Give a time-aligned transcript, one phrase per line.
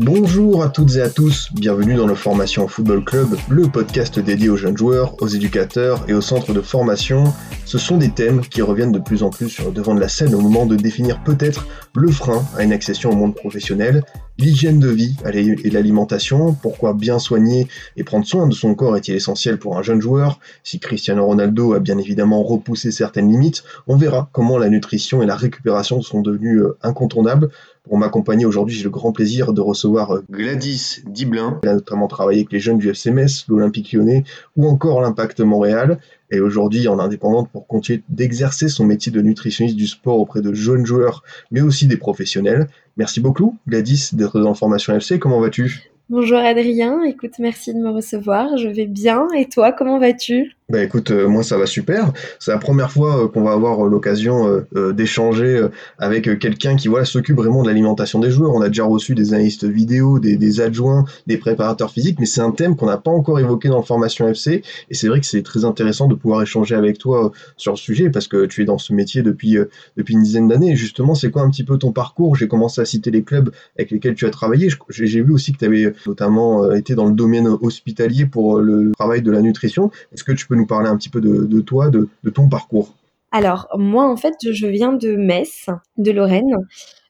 [0.00, 4.48] Bonjour à toutes et à tous, bienvenue dans le Formation Football Club, le podcast dédié
[4.48, 7.24] aux jeunes joueurs, aux éducateurs et aux centres de formation.
[7.64, 10.40] Ce sont des thèmes qui reviennent de plus en plus devant de la scène au
[10.40, 14.04] moment de définir peut-être le frein à une accession au monde professionnel,
[14.38, 19.16] l'hygiène de vie et l'alimentation, pourquoi bien soigner et prendre soin de son corps est-il
[19.16, 20.38] essentiel pour un jeune joueur?
[20.62, 25.26] Si Cristiano Ronaldo a bien évidemment repoussé certaines limites, on verra comment la nutrition et
[25.26, 27.50] la récupération sont devenues euh, incontournables.
[27.88, 31.58] Pour m'accompagner aujourd'hui, j'ai le grand plaisir de recevoir euh, Gladys Diblin.
[31.62, 34.24] Elle a notamment travaillé avec les jeunes du FCMS, l'Olympique lyonnais
[34.56, 35.98] ou encore l'Impact Montréal.
[36.30, 40.52] Est aujourd'hui en indépendante pour continuer d'exercer son métier de nutritionniste du sport auprès de
[40.52, 42.68] jeunes joueurs, mais aussi des professionnels.
[42.98, 45.18] Merci beaucoup, Gladys, d'être dans Formation FC.
[45.18, 45.90] Comment vas-tu?
[46.10, 48.56] Bonjour Adrien, écoute, merci de me recevoir.
[48.56, 49.28] Je vais bien.
[49.36, 50.56] Et toi, comment vas-tu?
[50.70, 52.12] Bah écoute, euh, moi ça va super.
[52.38, 55.66] C'est la première fois euh, qu'on va avoir euh, l'occasion d'échanger
[55.98, 58.52] avec quelqu'un qui voilà s'occupe vraiment de l'alimentation des joueurs.
[58.54, 62.50] On a déjà reçu des analystes vidéo, des, adjoints, des préparateurs physiques, mais c'est un
[62.50, 64.62] thème qu'on n'a pas encore évoqué dans le formation FC.
[64.90, 68.10] Et c'est vrai que c'est très intéressant de pouvoir échanger avec toi sur le sujet
[68.10, 69.56] parce que tu es dans ce métier depuis
[69.96, 70.76] depuis une dizaine d'années.
[70.76, 72.36] Justement, c'est quoi un petit peu ton parcours?
[72.36, 74.68] J'ai commencé à citer les clubs avec lesquels tu as travaillé.
[74.90, 79.22] J'ai vu aussi que tu avais notamment été dans le domaine hospitalier pour le travail
[79.22, 79.90] de la nutrition.
[80.12, 82.94] Est-ce que tu peux nous parler un petit peu de, toi, de, ton parcours?
[83.30, 85.66] Alors, moi, en fait, je viens de Metz,
[85.98, 86.56] de Lorraine.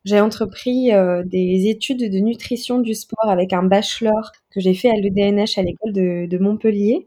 [0.04, 4.90] J'ai entrepris euh, des études de nutrition du sport avec un bachelor que j'ai fait
[4.90, 7.06] à l'EDNH à l'école de, Montpellier,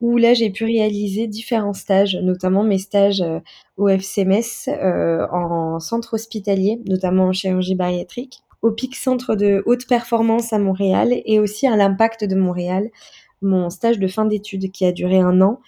[0.00, 3.38] où là, j'ai pu réaliser différents stages, notamment mes stages euh,
[3.76, 9.62] au FC Metz euh, en centre hospitalier, notamment en chirurgie bariatrique, au PIC Centre de
[9.66, 12.90] haute performance à Montréal et aussi à l'Impact de Montréal,
[13.42, 15.60] mon stage de fin d'études qui a duré un an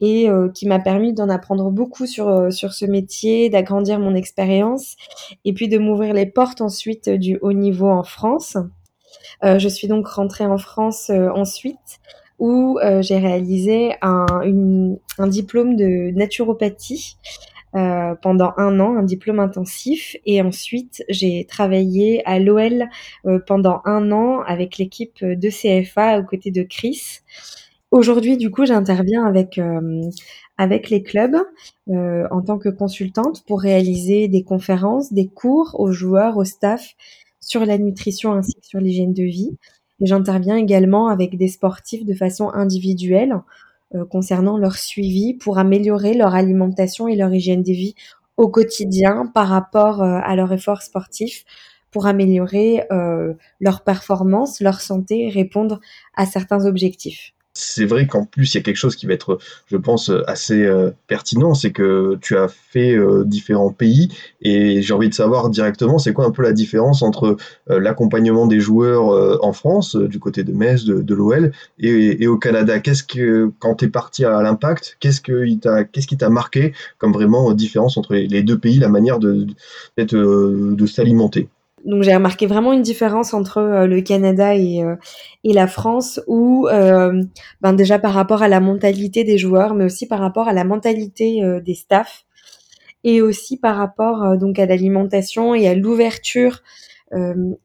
[0.00, 4.14] et euh, qui m'a permis d'en apprendre beaucoup sur, euh, sur ce métier, d'agrandir mon
[4.14, 4.96] expérience
[5.44, 8.56] et puis de m'ouvrir les portes ensuite du haut niveau en France.
[9.44, 12.00] Euh, je suis donc rentrée en France ensuite
[12.38, 14.26] où j'ai réalisé un,
[15.16, 17.16] un, diplôme de naturopathie
[18.22, 20.16] pendant un an, un diplôme intensif.
[20.24, 22.88] Et ensuite, j'ai travaillé à l'OL
[23.46, 27.20] pendant un an avec l'équipe de CFA aux côtés de Chris.
[27.92, 30.02] Aujourd'hui, du coup, j'interviens avec euh,
[30.58, 31.36] avec les clubs
[31.88, 36.94] euh, en tant que consultante pour réaliser des conférences, des cours aux joueurs, au staff
[37.40, 39.56] sur la nutrition ainsi que sur l'hygiène de vie.
[40.00, 43.38] J'interviens également avec des sportifs de façon individuelle euh,
[44.10, 47.94] concernant leur suivi pour améliorer leur alimentation et leur hygiène de vie
[48.36, 51.44] au quotidien par rapport à leur effort sportif
[51.90, 52.82] pour améliorer
[53.60, 55.80] leur performance, leur santé et répondre
[56.14, 59.38] à certains objectifs c'est vrai qu'en plus, il y a quelque chose qui va être,
[59.66, 64.08] je pense, assez euh, pertinent, c'est que tu as fait euh, différents pays
[64.42, 67.36] et j'ai envie de savoir directement, c'est quoi un peu la différence entre
[67.70, 69.06] euh, l'accompagnement des joueurs
[69.42, 72.78] en France, du côté de Metz, de, l'OL, et, au Canada?
[72.80, 77.96] Qu'est-ce que, quand tu es parti à l'Impact, qu'est-ce, qui t'a marqué comme vraiment différence
[77.96, 79.46] entre les, deux pays, la manière de,
[79.96, 81.48] de s'alimenter?
[81.86, 84.96] Donc j'ai remarqué vraiment une différence entre euh, le Canada et, euh,
[85.44, 87.22] et la France où euh,
[87.60, 90.64] ben déjà par rapport à la mentalité des joueurs mais aussi par rapport à la
[90.64, 92.26] mentalité des staffs
[93.04, 96.62] et aussi par rapport donc à l'alimentation et à l'ouverture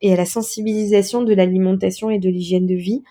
[0.01, 3.01] et à la sensibilisation de l'alimentation et de l'hygiène de vie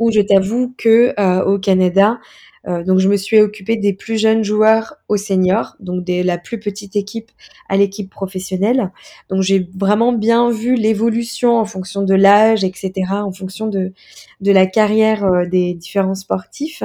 [0.00, 2.20] où je t'avoue que au Canada euh,
[2.66, 6.58] donc je me suis occupée des plus jeunes joueurs aux seniors, donc de la plus
[6.58, 7.30] petite équipe
[7.68, 8.90] à l'équipe professionnelle.
[9.28, 13.92] Donc j'ai vraiment bien vu l'évolution en fonction de l'âge, etc., en fonction de,
[14.40, 16.82] de la carrière euh, des différents sportifs.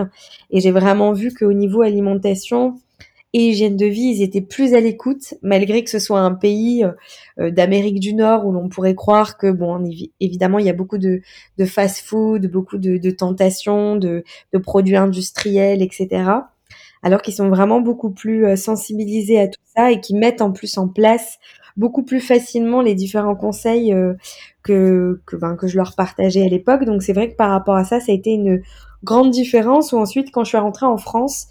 [0.52, 2.76] Et j'ai vraiment vu qu'au niveau alimentation,
[3.34, 6.86] et hygiène de vie, ils étaient plus à l'écoute, malgré que ce soit un pays
[7.40, 9.90] euh, d'Amérique du Nord où l'on pourrait croire que, bon,
[10.20, 11.22] évidemment, il y a beaucoup de,
[11.58, 16.24] de fast-food, beaucoup de, de tentations, de, de, produits industriels, etc.
[17.04, 20.52] Alors qu'ils sont vraiment beaucoup plus euh, sensibilisés à tout ça et qui mettent en
[20.52, 21.40] plus en place
[21.78, 24.14] beaucoup plus facilement les différents conseils euh,
[24.62, 26.84] que que, ben, que je leur partageais à l'époque.
[26.84, 28.62] Donc c'est vrai que par rapport à ça, ça a été une
[29.04, 29.94] grande différence.
[29.94, 31.48] Ou ensuite, quand je suis rentrée en France,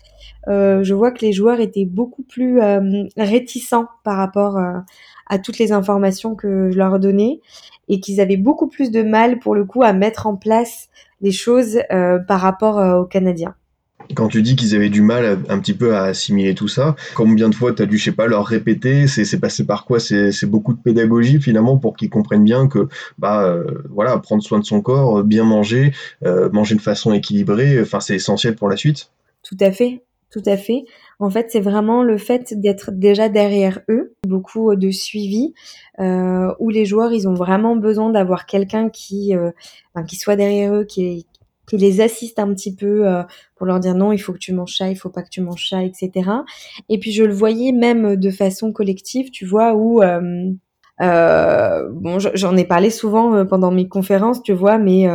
[0.48, 4.78] euh, je vois que les joueurs étaient beaucoup plus euh, réticents par rapport euh,
[5.26, 7.40] à toutes les informations que je leur donnais
[7.88, 10.88] et qu'ils avaient beaucoup plus de mal pour le coup à mettre en place
[11.20, 11.78] les choses
[12.26, 13.54] par rapport aux Canadiens.
[14.14, 17.48] Quand tu dis qu'ils avaient du mal un petit peu à assimiler tout ça, combien
[17.48, 19.06] de fois tu as dû, je sais pas, leur répéter?
[19.06, 20.00] C'est passé par quoi?
[20.00, 22.88] C'est beaucoup de pédagogie finalement pour qu'ils comprennent bien que,
[23.18, 25.92] bah, euh, voilà, prendre soin de son corps, bien manger,
[26.24, 29.10] euh, manger de façon équilibrée, enfin, c'est essentiel pour la suite?
[29.42, 30.84] Tout à fait, tout à fait.
[31.18, 35.54] En fait, c'est vraiment le fait d'être déjà derrière eux, beaucoup de suivi,
[35.98, 39.32] euh, où les joueurs, ils ont vraiment besoin d'avoir quelqu'un qui,
[40.06, 41.26] qui soit derrière eux, qui,
[41.76, 43.22] les assiste un petit peu euh,
[43.56, 45.40] pour leur dire non, il faut que tu manges ça, il faut pas que tu
[45.40, 46.30] manges ça, etc.
[46.88, 50.50] Et puis je le voyais même de façon collective, tu vois, où euh,
[51.00, 55.06] euh, bon, j'en ai parlé souvent pendant mes conférences, tu vois, mais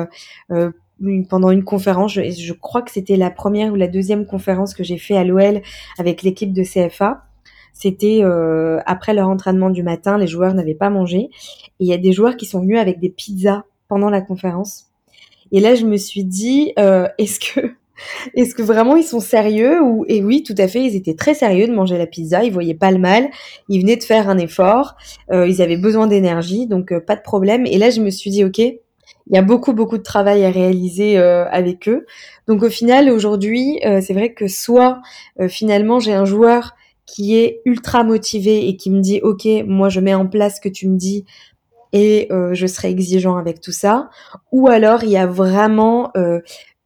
[1.30, 4.98] pendant une conférence, je, crois que c'était la première ou la deuxième conférence que j'ai
[4.98, 5.62] fait à l'OL
[5.98, 7.26] avec l'équipe de CFA.
[7.74, 8.22] C'était
[8.86, 11.30] après leur entraînement du matin, les joueurs n'avaient pas mangé.
[11.80, 14.86] Et il y a des joueurs qui sont venus avec des pizzas pendant la conférence.
[15.52, 17.76] Et là, je me suis dit, euh, est-ce que,
[18.36, 21.34] est-ce que vraiment ils sont sérieux ou Et oui, tout à fait, ils étaient très
[21.34, 22.44] sérieux de manger la pizza.
[22.44, 23.30] Ils voyaient pas le mal.
[23.70, 24.96] Ils venaient de faire un effort.
[25.32, 27.66] Euh, ils avaient besoin d'énergie, donc euh, pas de problème.
[27.66, 28.62] Et là, je me suis dit, ok,
[29.28, 32.06] il y a beaucoup beaucoup de travail à réaliser avec eux.
[32.48, 35.02] Donc au final, aujourd'hui, c'est vrai que soit
[35.48, 36.76] finalement j'ai un joueur
[37.06, 40.62] qui est ultra motivé et qui me dit ok moi je mets en place ce
[40.62, 41.26] que tu me dis
[41.96, 44.10] et euh, je serai exigeant avec tout ça.
[44.52, 46.42] Ou alors il y a vraiment euh,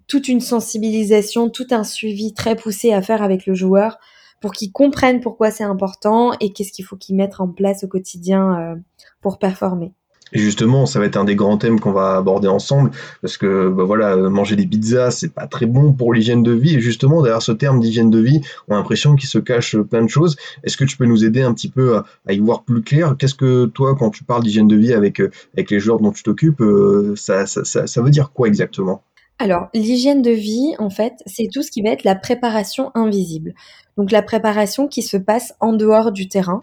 [0.07, 3.97] toute une sensibilisation, tout un suivi très poussé à faire avec le joueur
[4.39, 7.87] pour qu'il comprenne pourquoi c'est important et qu'est-ce qu'il faut qu'il mette en place au
[7.87, 8.75] quotidien euh,
[9.19, 9.93] pour performer.
[10.33, 12.91] Justement, ça va être un des grands thèmes qu'on va aborder ensemble,
[13.21, 16.75] parce que bah voilà, manger des pizzas, c'est pas très bon pour l'hygiène de vie.
[16.75, 20.03] Et justement, derrière ce terme d'hygiène de vie, on a l'impression qu'il se cache plein
[20.03, 20.35] de choses.
[20.63, 21.97] Est-ce que tu peux nous aider un petit peu
[22.27, 23.15] à, y voir plus clair?
[23.17, 25.21] Qu'est-ce que toi, quand tu parles d'hygiène de vie avec,
[25.53, 29.03] avec les joueurs dont tu t'occupes, euh, ça, ça, ça veut dire quoi exactement?
[29.41, 33.53] Alors, l'hygiène de vie, en fait, c'est tout ce qui va être la préparation invisible.
[33.95, 36.61] Donc la préparation qui se passe en dehors du terrain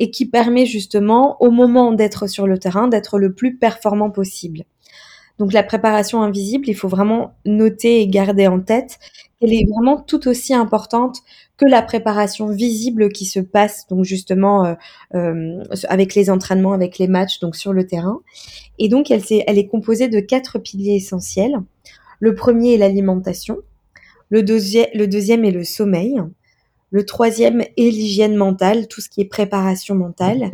[0.00, 4.64] et qui permet justement, au moment d'être sur le terrain, d'être le plus performant possible.
[5.38, 8.98] Donc la préparation invisible, il faut vraiment noter et garder en tête
[9.40, 11.18] qu'elle est vraiment tout aussi importante
[11.58, 14.74] que la préparation visible qui se passe donc justement euh,
[15.14, 18.20] euh, avec les entraînements, avec les matchs, donc sur le terrain.
[18.78, 21.56] Et donc elle, elle est composée de quatre piliers essentiels.
[22.20, 23.58] Le premier est l'alimentation,
[24.30, 26.20] le, deuxième est le sommeil,
[26.90, 30.52] le troisième est l'hygiène mentale, tout ce qui est préparation mentale.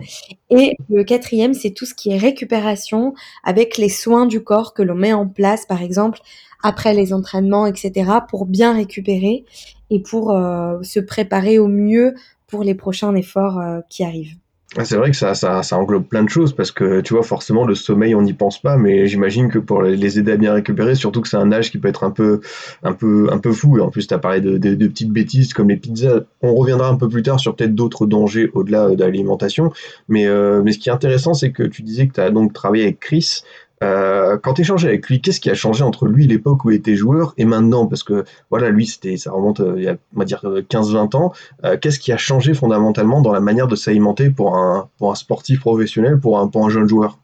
[0.50, 3.14] Et le quatrième, c'est tout ce qui est récupération
[3.44, 6.20] avec les soins du corps que l'on met en place, par exemple,
[6.62, 9.44] après les entraînements, etc., pour bien récupérer
[9.90, 12.14] et pour euh, se préparer au mieux
[12.46, 14.36] pour les prochains efforts euh, qui arrivent.
[14.84, 17.74] C'est vrai que ça, ça, englobe plein de choses parce que tu vois, forcément, le
[17.74, 21.20] sommeil, on n'y pense pas, mais j'imagine que pour les aider à bien récupérer, surtout
[21.20, 22.40] que c'est un âge qui peut être un peu,
[22.82, 23.78] un peu, un peu fou.
[23.78, 26.20] Et en plus, tu parlé de, petites bêtises comme les pizzas.
[26.40, 29.72] On reviendra un peu plus tard sur peut-être d'autres dangers au-delà de l'alimentation.
[30.08, 32.54] Mais, euh, mais ce qui est intéressant, c'est que tu disais que tu as donc
[32.54, 33.42] travaillé avec Chris.
[33.82, 36.76] Euh, quand tu échangeais avec lui, qu'est-ce qui a changé entre lui, l'époque où il
[36.76, 37.86] était joueur, et maintenant?
[37.86, 41.16] Parce que voilà, lui, c'était, ça remonte euh, il y a, on va dire, 15-20
[41.16, 41.32] ans.
[41.64, 45.14] Euh, qu'est-ce qui a changé fondamentalement dans la manière de s'alimenter pour un, pour un
[45.14, 47.18] sportif professionnel, pour un, pour un jeune joueur?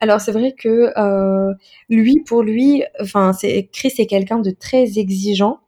[0.00, 0.92] Alors c'est vrai que
[1.90, 5.58] lui, pour lui, enfin, c'est Chris est quelqu'un de très exigeant.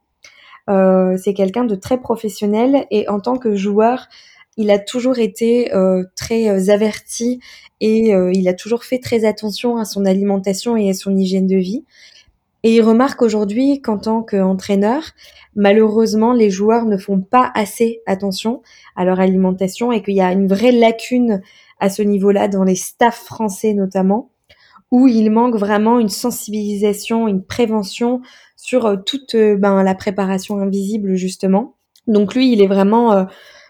[0.69, 4.07] c'est quelqu'un de très professionnel et en tant que joueur,
[4.61, 7.39] il a toujours été euh, très euh, averti
[7.79, 11.47] et euh, il a toujours fait très attention à son alimentation et à son hygiène
[11.47, 11.83] de vie.
[12.63, 15.01] Et il remarque aujourd'hui qu'en tant qu'entraîneur,
[15.55, 18.61] malheureusement, les joueurs ne font pas assez attention
[18.95, 21.41] à leur alimentation et qu'il y a une vraie lacune
[21.79, 24.29] à ce niveau-là dans les staffs français notamment,
[24.91, 28.21] où il manque vraiment une sensibilisation, une prévention
[28.55, 31.77] sur toute ben, la préparation invisible justement.
[32.05, 33.25] Donc lui, il est vraiment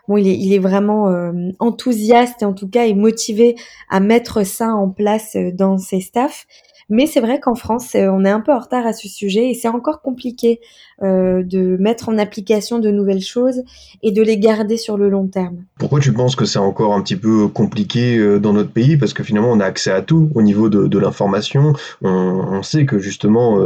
[0.08, 3.56] bon, il est, vraiment euh, enthousiaste et en tout cas est motivé
[3.90, 6.46] à mettre ça en place euh, dans ses staffs.
[6.92, 9.50] Mais c'est vrai qu'en France, euh, on est un peu en retard à ce sujet
[9.50, 10.60] et c'est encore compliqué
[11.02, 13.64] euh, de mettre en application de nouvelles choses
[14.04, 15.64] et de les garder sur le long terme.
[15.80, 18.98] Pourquoi tu penses que c'est encore un petit peu compliqué euh, dans notre pays?
[18.98, 21.74] Parce que finalement, on a accès à tout au niveau de, l'information.
[22.02, 23.58] On, sait que justement,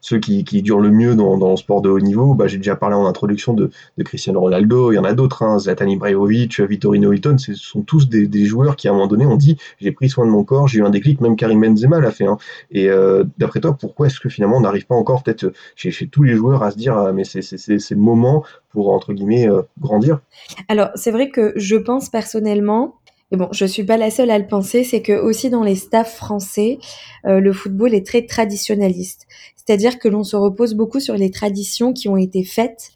[0.00, 2.94] ceux qui, durent le mieux dans, le sport de haut niveau, bah, j'ai déjà parlé
[2.94, 3.70] en introduction de,
[4.04, 8.08] Cristiano Ronaldo, il y en a d'autres, hein, Zlatan Ibrahimovic, Vittorino Hilton, ce sont tous
[8.08, 10.44] des, des, joueurs qui à un moment donné ont dit j'ai pris soin de mon
[10.44, 12.26] corps, j'ai eu un déclic, même Karim Benzema l'a fait.
[12.26, 12.36] Hein.
[12.74, 16.24] Et euh, d'après toi, pourquoi est-ce que finalement on n'arrive pas encore peut-être chez, tous
[16.24, 20.20] les joueurs à se dire ah, mais c'est le moment pour entre guillemets euh, grandir?
[20.68, 22.96] Alors c'est vrai que je pense personnellement
[23.32, 25.76] et bon, je suis pas la seule à le penser, c'est que aussi dans les
[25.76, 26.78] staffs français,
[27.24, 29.26] euh, le football est très traditionnaliste.
[29.56, 32.90] C'est-à-dire que l'on se repose beaucoup sur les traditions qui ont été faites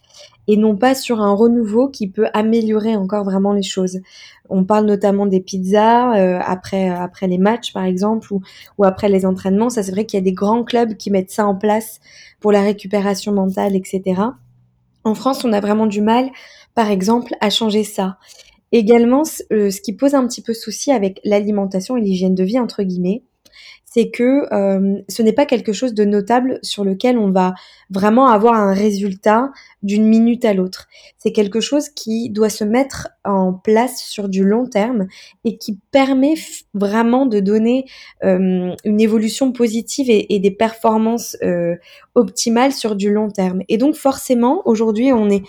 [0.49, 4.01] et non pas sur un renouveau qui peut améliorer encore vraiment les choses.
[4.49, 8.41] On parle notamment des pizzas euh, après après les matchs par exemple ou,
[8.79, 9.71] ou après les entraînements.
[9.71, 12.01] Ça c'est vrai qu'il y a des grands clubs qui mettent ça en place
[12.41, 14.23] pour la récupération mentale, etc.
[15.05, 16.29] En France, on a vraiment du mal,
[16.75, 18.19] par exemple, à changer ça.
[18.73, 22.59] Également, euh, ce qui pose un petit peu souci avec l'alimentation et l'hygiène de vie,
[22.59, 23.23] entre guillemets,
[23.91, 27.55] c'est que euh, ce n'est pas quelque chose de notable sur lequel on va
[27.91, 29.51] vraiment avoir un résultat
[29.83, 30.89] d'une minute à l'autre.
[31.17, 35.07] C'est quelque chose qui doit se mettre en place sur du long terme
[35.45, 36.35] et qui permet
[36.75, 37.87] vraiment de donner
[38.25, 41.75] euh, une évolution positive et, des performances euh,
[42.15, 43.63] optimales sur du long terme.
[43.69, 45.43] Et donc forcément, aujourd'hui, on est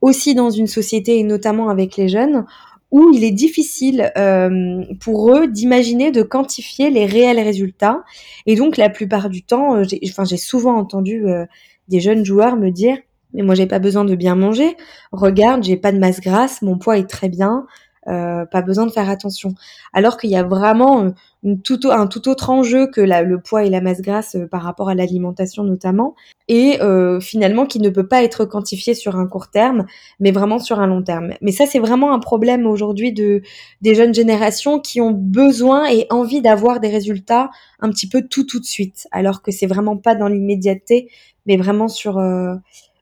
[0.00, 2.46] aussi dans une société et notamment avec les jeunes
[2.92, 8.04] où il est difficile euh, pour eux d'imaginer de quantifier les réels résultats.
[8.46, 11.46] Et donc la plupart du temps, euh, j'ai, souvent entendu euh,
[11.88, 12.98] des jeunes joueurs me dire
[13.34, 14.76] mais moi j'ai pas besoin de bien manger.
[15.10, 17.66] Regarde, j'ai pas de masse grasse, mon poids est très bien.
[18.08, 19.54] Euh, pas besoin de faire attention.
[19.92, 21.10] Alors qu'il y a vraiment euh,
[21.44, 24.48] une tout, un tout autre enjeu que la, le poids et la masse grasse euh,
[24.48, 26.16] par rapport à l'alimentation notamment,
[26.48, 26.80] et
[27.20, 29.86] finalement qui ne peut pas être quantifié sur un court terme,
[30.20, 31.34] mais vraiment sur un long terme.
[31.40, 33.42] Mais ça, c'est vraiment un problème aujourd'hui de
[33.80, 38.44] des jeunes générations qui ont besoin et envie d'avoir des résultats un petit peu tout
[38.44, 41.08] tout de suite, alors que c'est vraiment pas dans l'immédiateté,
[41.46, 42.16] mais vraiment sur,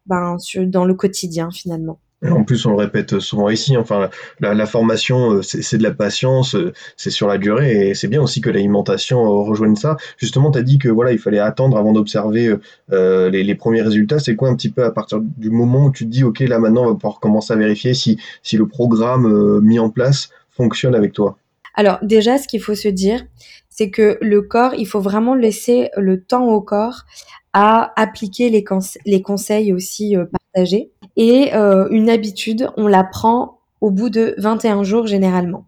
[0.07, 1.99] ben, sur dans le quotidien finalement.
[2.29, 4.11] En plus, on le répète souvent ici, enfin,
[4.41, 8.21] la, formation, euh, c'est de la patience, euh, c'est sur la durée, et c'est bien
[8.21, 9.97] aussi que l'alimentation euh, rejoigne ça.
[10.19, 12.55] Justement, tu as dit que voilà, il fallait attendre avant d'observer
[12.93, 14.19] euh, les, premiers résultats.
[14.19, 16.59] C'est quoi un petit peu à partir du moment où tu te dis, ok, là
[16.59, 20.95] maintenant, on va pouvoir commencer à vérifier si, si le programme mis en place fonctionne
[20.95, 21.39] avec toi?
[21.75, 23.25] Alors déjà, ce qu'il faut se dire,
[23.71, 27.05] c'est que le corps, il faut vraiment laisser le temps au corps
[27.55, 28.65] à appliquer les,
[29.07, 30.17] les conseils aussi
[31.17, 35.67] et euh, une habitude, on la prend au bout de 21 jours généralement.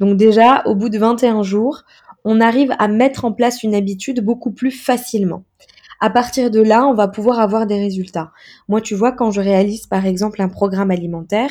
[0.00, 1.82] Donc déjà, au bout de 21 jours,
[2.24, 5.44] on arrive à mettre en place une habitude beaucoup plus facilement.
[6.00, 8.32] À partir de là, on va pouvoir avoir des résultats.
[8.68, 11.50] Moi, tu vois, quand je réalise par exemple un programme alimentaire,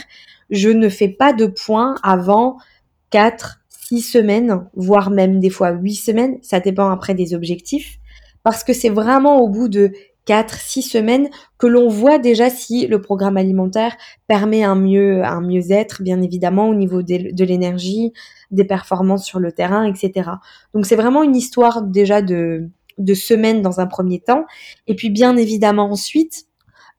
[0.49, 2.57] je ne fais pas de points avant
[3.11, 7.99] 4, 6 semaines, voire même des fois 8 semaines, ça dépend après des objectifs,
[8.43, 9.93] parce que c'est vraiment au bout de
[10.25, 13.95] 4, 6 semaines que l'on voit déjà si le programme alimentaire
[14.27, 18.13] permet un mieux, un mieux-être, bien évidemment, au niveau de, l'énergie,
[18.51, 20.29] des performances sur le terrain, etc.
[20.73, 22.69] Donc c'est vraiment une histoire déjà de,
[23.15, 24.45] semaines dans un premier temps.
[24.87, 26.45] Et puis bien évidemment ensuite,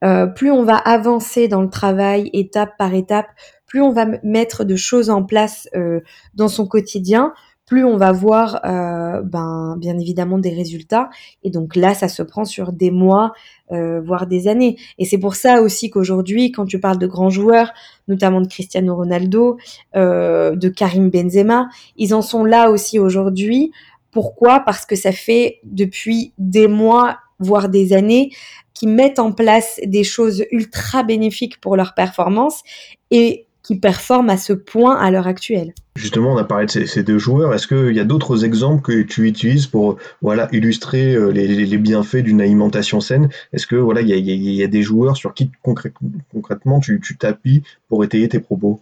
[0.05, 3.29] euh, plus on va avancer dans le travail étape par étape,
[3.67, 6.01] plus on va mettre de choses en place euh,
[6.35, 7.33] dans son quotidien,
[7.73, 11.09] plus on va voir euh, ben, bien évidemment des résultats.
[11.43, 13.33] Et donc là, ça se prend sur des mois,
[13.71, 14.77] euh, voire des années.
[14.99, 17.73] Et c'est pour ça aussi qu'aujourd'hui, quand tu parles de grands joueurs,
[18.09, 19.57] notamment de Cristiano Ronaldo,
[19.97, 23.73] euh, de Karim Benzema, ils en sont là aussi aujourd'hui.
[24.11, 24.61] Pourquoi?
[24.61, 28.33] Parce que ça fait depuis des mois, voire des années,
[28.75, 32.65] qu'ils mettent en place des choses ultra bénéfiques pour leur performance.
[33.11, 35.73] Et qui performent à ce point à l'heure actuelle.
[35.95, 37.55] Justement, on a parlé de ces, deux joueurs.
[37.55, 42.23] Est-ce qu'il y a d'autres exemples que tu utilises pour voilà illustrer euh, les, bienfaits
[42.23, 43.29] d'une alimentation saine?
[43.53, 48.29] Est-ce que voilà il y a, des joueurs sur qui concrètement tu t'appuies pour étayer
[48.29, 48.81] tes propos?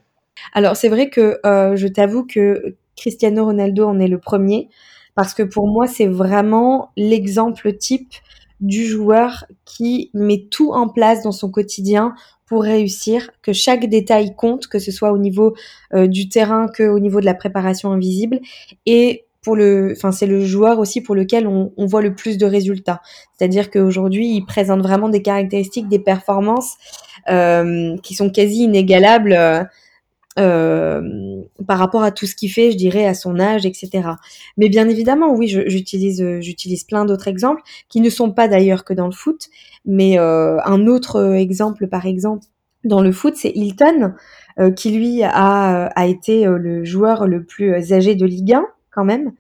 [0.55, 4.69] Alors c'est vrai que euh, je t'avoue que Cristiano Ronaldo en est le premier
[5.15, 8.13] parce que pour moi c'est vraiment l'exemple type
[8.61, 12.15] du joueur qui met tout en place dans son quotidien
[12.50, 15.54] pour réussir, que chaque détail compte, que ce soit au niveau
[15.95, 18.40] euh, du terrain que au niveau de la préparation invisible.
[18.87, 22.38] Et pour le, enfin c'est le joueur aussi pour lequel on, on voit le plus
[22.38, 23.02] de résultats.
[23.38, 26.75] C'est-à-dire qu'aujourd'hui, il présente vraiment des caractéristiques, des performances
[27.28, 29.69] euh, qui sont quasi inégalables.
[30.39, 34.11] Euh, par rapport à tout ce qu'il fait, je dirais, à son âge, etc.
[34.57, 38.85] Mais bien évidemment, oui, j'utilise euh, j'utilise plein d'autres exemples qui ne sont pas d'ailleurs
[38.85, 39.49] que dans le foot,
[39.85, 42.47] mais euh, un autre exemple, par exemple,
[42.85, 44.15] dans le foot, c'est Hilton,
[44.77, 49.33] qui lui a, a été le joueur le plus âgé de Ligue 1 quand même,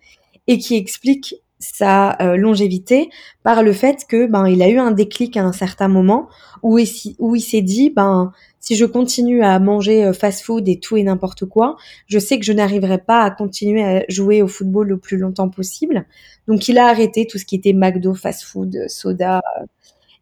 [0.46, 3.10] et qui explique sa longévité
[3.42, 6.28] par le fait que ben il a eu un déclic à un certain moment
[6.62, 6.78] où
[7.18, 11.02] où il s'est dit ben si je continue à manger euh, fast-food et tout et
[11.02, 11.76] n'importe quoi,
[12.06, 15.48] je sais que je n'arriverai pas à continuer à jouer au football le plus longtemps
[15.48, 16.06] possible.
[16.46, 19.38] Donc il a arrêté tout ce qui était McDo, fast-food, euh, soda.
[19.38, 19.64] Euh,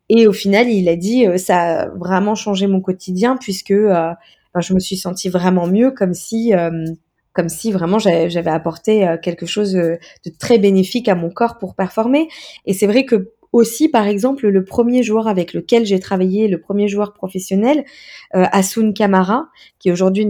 [0.09, 4.81] et au final, il a dit ça a vraiment changé mon quotidien puisque je me
[4.81, 6.55] suis sentie vraiment mieux, comme si
[7.35, 9.99] comme si vraiment j'avais apporté quelque chose de
[10.39, 12.27] très bénéfique à mon corps pour performer.
[12.65, 16.61] Et c'est vrai que aussi, par exemple, le premier joueur avec lequel j'ai travaillé, le
[16.61, 17.85] premier joueur professionnel,
[18.35, 20.29] euh, Asun Kamara, qui aujourd'hui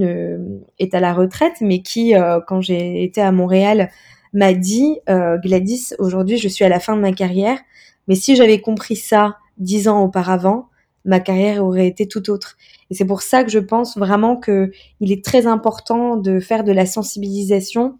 [0.78, 3.90] est à la retraite, mais qui, euh, quand j'ai été à Montréal,
[4.32, 7.58] m'a dit, euh, Gladys, aujourd'hui, je suis à la fin de ma carrière,
[8.06, 10.68] mais si j'avais compris ça dix ans auparavant,
[11.04, 12.56] ma carrière aurait été tout autre.
[12.90, 14.70] Et c'est pour ça que je pense vraiment que
[15.00, 17.98] il est très important de faire de la sensibilisation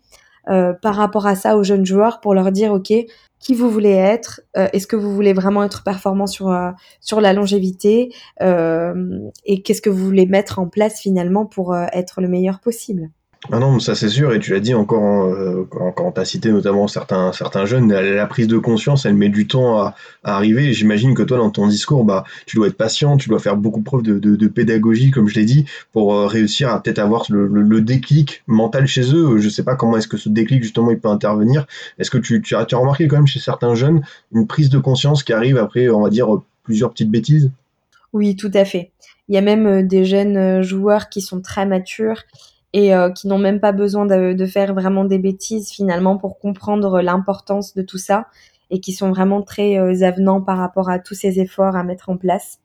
[0.49, 2.93] euh, par rapport à ça aux jeunes joueurs pour leur dire, OK,
[3.41, 7.21] qui vous voulez être, euh, est-ce que vous voulez vraiment être performant sur euh, sur
[7.21, 8.13] la longévité
[8.43, 13.11] euh, et qu'est-ce que vous voulez mettre en place finalement pour être le meilleur possible?
[13.53, 16.51] Ah non, ça c'est sûr, et tu l'as dit encore euh, quand, tu as cité
[16.51, 20.73] notamment certains, certains jeunes, la, prise de conscience, elle met du temps à, à arriver.
[20.73, 23.81] J'imagine que toi, dans ton discours, bah, tu dois être patient, tu dois faire beaucoup
[23.81, 27.27] preuve de, de, de pédagogie, comme je l'ai dit, pour euh, réussir à peut-être avoir
[27.31, 29.39] le, le, déclic mental chez eux.
[29.39, 31.67] Je sais pas comment est-ce que ce déclic, justement, il peut intervenir.
[32.01, 34.03] Est-ce que tu, tu, as, tu as remarqué quand même chez certains jeunes
[34.33, 36.29] une prise de conscience qui arrive après, on va dire,
[36.65, 37.53] plusieurs petites bêtises?
[38.13, 38.91] Oui, tout à fait.
[39.29, 42.25] Il y a même euh, des jeunes joueurs qui sont très matures
[42.73, 46.39] et euh, qui n'ont même pas besoin de, de, faire vraiment des bêtises finalement pour
[46.39, 48.27] comprendre l'importance de tout ça
[48.71, 52.11] et qui sont vraiment très euh, avenants par rapport à tous ces efforts à mettre
[52.11, 52.59] en place.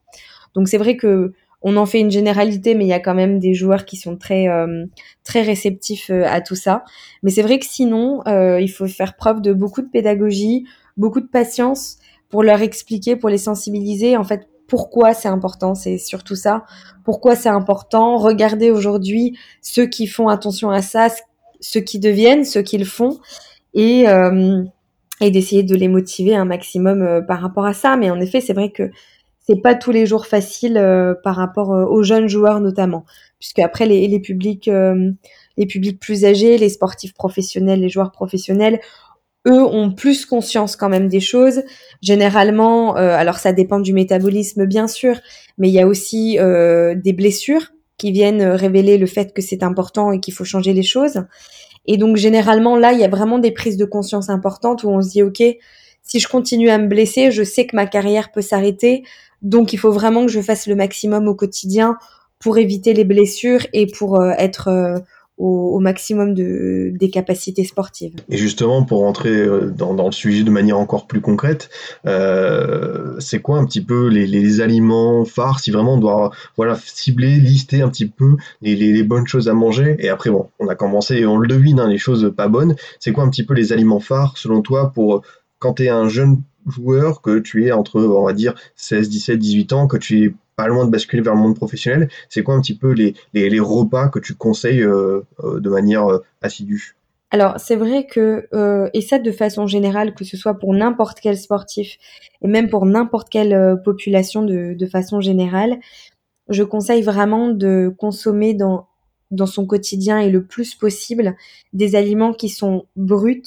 [0.53, 1.33] Donc c'est vrai que
[1.65, 4.17] on en fait une généralité, mais il y a quand même des joueurs qui sont
[4.17, 4.85] très euh,
[5.23, 6.83] très réceptifs à tout ça.
[7.23, 10.65] Mais c'est vrai que sinon, il faut faire preuve de beaucoup de pédagogie,
[10.97, 14.17] beaucoup de patience pour leur expliquer, pour les sensibiliser.
[14.17, 16.63] En fait, pourquoi c'est important, c'est surtout ça.
[17.03, 18.17] Pourquoi c'est important?
[18.17, 21.09] Regardez aujourd'hui ceux qui font attention à ça,
[21.59, 23.19] ceux qui deviennent, ceux qui le font,
[23.73, 24.63] et, euh,
[25.21, 27.97] et d'essayer de les motiver un maximum euh, par rapport à ça.
[27.97, 28.89] Mais en effet, c'est vrai que
[29.39, 33.05] c'est pas tous les jours facile euh, par rapport aux jeunes joueurs notamment,
[33.39, 34.69] puisque après les, les publics,
[35.57, 38.79] les publics plus âgés, les sportifs professionnels, les joueurs professionnels
[39.47, 41.63] eux ont plus conscience quand même des choses.
[42.01, 45.19] Généralement, euh, alors ça dépend du métabolisme bien sûr,
[45.57, 49.63] mais il y a aussi euh, des blessures qui viennent révéler le fait que c'est
[49.63, 51.23] important et qu'il faut changer les choses.
[51.85, 55.01] Et donc généralement là, il y a vraiment des prises de conscience importantes où on
[55.01, 55.43] se dit ok,
[56.01, 59.03] si je continue à me blesser, je sais que ma carrière peut s'arrêter,
[59.41, 61.97] donc il faut vraiment que je fasse le maximum au quotidien
[62.39, 65.01] pour éviter les blessures et pour euh, être
[65.37, 68.13] au, maximum de, des capacités sportives.
[68.29, 71.69] Et justement, pour rentrer euh, dans, le sujet de manière encore plus concrète,
[72.05, 76.77] euh, c'est quoi un petit peu les, les, aliments phares, si vraiment on doit voilà,
[76.85, 79.95] cibler, lister un petit peu les, les, bonnes choses à manger?
[79.99, 82.75] Et après, bon, on a commencé on le devine, hein, les choses pas bonnes.
[82.99, 85.23] C'est quoi un petit peu les aliments phares, selon toi, pour
[85.59, 89.39] quand tu es un jeune joueur, que tu es entre, on va dire, 16, 17,
[89.39, 92.55] 18 ans, que tu es pas loin de basculer vers le monde professionnel, c'est quoi
[92.55, 96.95] un petit peu les, repas que tu conseilles euh, euh, de manière euh, assidue?
[97.31, 98.47] Alors c'est vrai que,
[98.93, 101.97] et ça de façon générale, que ce soit pour n'importe quel sportif
[102.43, 105.79] et même pour n'importe quelle population de, façon générale,
[106.49, 108.87] je conseille vraiment de consommer dans
[109.47, 111.35] son quotidien et le plus possible
[111.73, 113.41] des aliments qui sont bruts,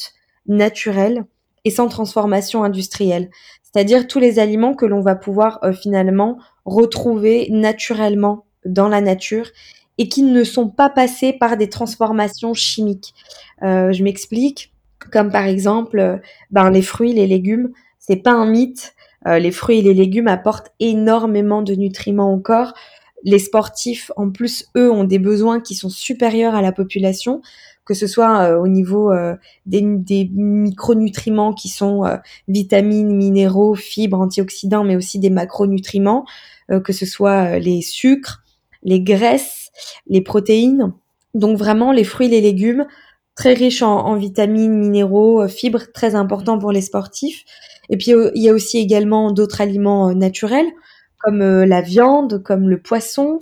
[0.48, 1.24] naturels
[1.64, 3.30] et sans transformation industrielle.
[3.76, 9.50] C'est-à-dire tous les aliments que l'on va pouvoir finalement retrouver naturellement dans la nature
[9.98, 13.14] et qui ne sont pas passés par des transformations chimiques.
[13.62, 14.72] Euh, je m'explique,
[15.12, 16.16] comme par exemple, euh,
[16.50, 18.94] ben, les fruits, les légumes, c'est pas un mythe.
[19.26, 22.74] Euh, les fruits et les légumes apportent énormément de nutriments au corps.
[23.24, 27.40] Les sportifs, en plus, eux, ont des besoins qui sont supérieurs à la population
[27.86, 32.16] que ce soit euh, au niveau euh, des, des, micronutriments qui sont euh,
[32.48, 36.26] vitamines, minéraux, fibres, antioxydants, mais aussi des macronutriments,
[36.82, 38.42] que ce soit les sucres,
[38.82, 39.70] les graisses,
[40.08, 40.92] les protéines.
[41.34, 42.88] Donc vraiment les fruits, les légumes,
[43.36, 47.44] très riches en, en vitamines, minéraux, fibres, très importants pour les sportifs.
[47.88, 50.66] Et puis il y a aussi également d'autres aliments naturels
[51.26, 53.40] comme la viande, comme le poisson,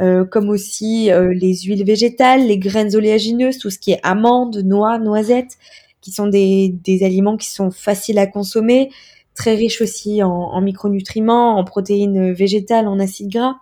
[0.00, 4.58] euh, comme aussi euh, les huiles végétales, les graines oléagineuses, tout ce qui est amandes,
[4.58, 5.58] noix, noisettes,
[6.00, 8.90] qui sont des, des aliments qui sont faciles à consommer,
[9.34, 13.56] très riches aussi en, en micronutriments, en protéines végétales, en acides gras.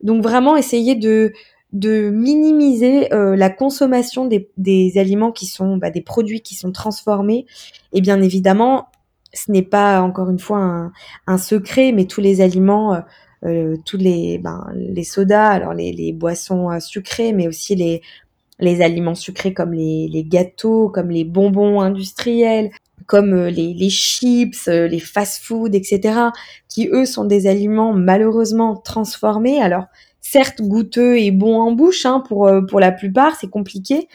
[0.00, 1.32] Donc vraiment essayer de
[1.72, 6.72] de minimiser euh, la consommation des, des, aliments qui sont bah, des produits qui sont
[6.72, 7.44] transformés
[7.92, 8.88] et bien évidemment
[9.32, 10.90] ce n'est pas encore une fois
[11.26, 13.02] un, secret mais tous les aliments
[13.44, 18.02] euh, tous les, ben, les sodas, alors les, les boissons euh, sucrées, mais aussi les,
[18.58, 22.70] les aliments sucrés comme les, les gâteaux, comme les bonbons industriels,
[23.06, 26.18] comme euh, les, les chips, les fast-foods, etc.,
[26.68, 29.62] qui eux sont des aliments malheureusement transformés.
[29.62, 29.84] Alors
[30.20, 34.08] certes goûteux et bons en bouche hein, pour pour la plupart, c'est compliqué,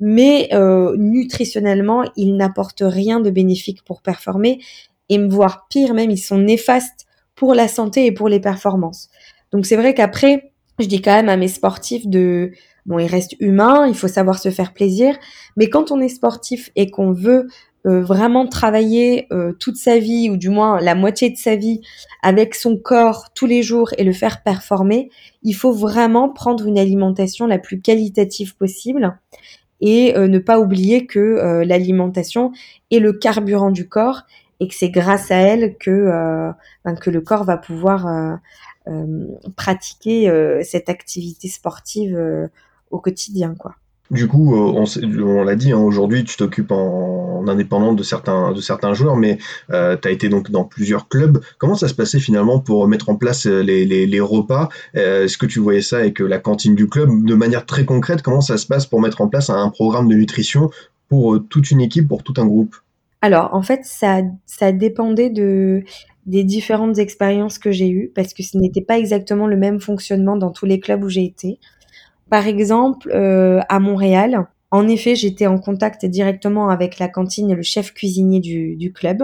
[0.00, 4.60] mais euh, nutritionnellement ils n'apportent rien de bénéfique pour performer
[5.08, 9.08] et voire pire même, ils sont néfastes pour la santé et pour les performances.
[9.52, 12.52] Donc c'est vrai qu'après, je dis quand même à mes sportifs de
[12.86, 15.16] bon, ils restent humains, il faut savoir se faire plaisir,
[15.56, 17.46] mais quand on est sportif et qu'on veut
[17.86, 21.80] euh, vraiment travailler euh, toute sa vie ou du moins la moitié de sa vie
[22.22, 25.10] avec son corps tous les jours et le faire performer,
[25.42, 29.16] il faut vraiment prendre une alimentation la plus qualitative possible
[29.80, 32.52] et euh, ne pas oublier que l'alimentation
[32.90, 34.22] est le carburant du corps
[34.60, 36.50] et que c'est grâce à elle que,
[36.84, 38.40] ben, que le corps va pouvoir
[39.56, 40.32] pratiquer
[40.64, 42.50] cette activité sportive
[42.90, 43.76] au quotidien, quoi.
[44.10, 44.84] Du coup, euh,
[45.22, 49.38] on, l'a dit, hein, aujourd'hui, tu t'occupes en, indépendante de certains, de joueurs, mais
[49.70, 51.40] euh, tu as été donc dans plusieurs clubs.
[51.58, 54.68] Comment ça se passait finalement pour mettre en place euh, les, repas?
[54.94, 57.10] Est-ce que tu voyais ça avec la cantine du club?
[57.24, 60.14] De manière très concrète, comment ça se passe pour mettre en place un programme de
[60.14, 60.70] nutrition
[61.08, 62.76] pour toute une équipe, pour tout un groupe?
[63.20, 65.82] Alors, en fait, ça, ça dépendait de,
[66.26, 70.36] des différentes expériences que j'ai eues, parce que ce n'était pas exactement le même fonctionnement
[70.36, 71.58] dans tous les clubs où j'ai été.
[72.30, 77.54] Par exemple, euh, à Montréal, en effet, j'étais en contact directement avec la cantine et
[77.54, 79.22] le chef cuisinier du, club,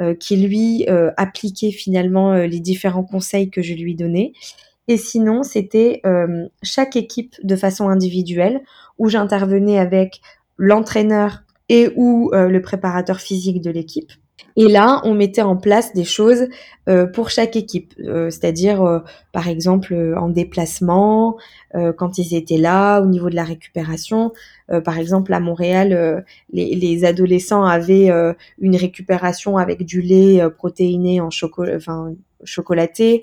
[0.00, 4.32] euh, qui lui euh, appliquait finalement les différents conseils que je lui donnais.
[4.88, 6.02] Et sinon, c'était
[6.64, 8.62] chaque équipe de façon individuelle,
[8.98, 10.20] où j'intervenais avec
[10.56, 14.10] l'entraîneur et ou le préparateur physique de l'équipe.
[14.56, 16.48] Et là, on mettait en place des choses
[16.88, 18.98] euh, pour chaque équipe, euh, c'est-à-dire euh,
[19.32, 21.36] par exemple en déplacement,
[21.96, 24.32] quand ils étaient là, au niveau de la récupération.
[24.84, 28.10] par exemple, à Montréal, les, les, adolescents avaient
[28.58, 31.78] une récupération avec du lait protéiné en chocolat,
[32.44, 33.22] chocolaté.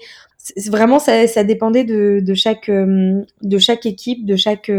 [0.68, 4.72] Vraiment, ça, ça dépendait de, de chaque équipe, de chaque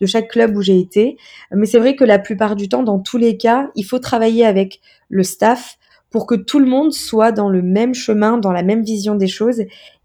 [0.00, 1.16] de chaque club où j'ai été.
[1.52, 4.46] Mais c'est vrai que la plupart du temps, dans tous les cas, il faut travailler
[4.46, 5.78] avec le staff
[6.10, 9.28] pour que tout le monde soit dans le même chemin, dans la même vision des
[9.28, 9.62] choses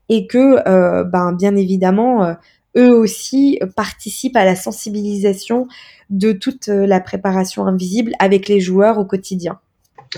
[0.10, 2.34] et que, euh, ben, bien évidemment, euh,
[2.78, 5.68] eux aussi participent à la sensibilisation
[6.10, 9.60] de toute euh, la préparation invisible avec les joueurs au quotidien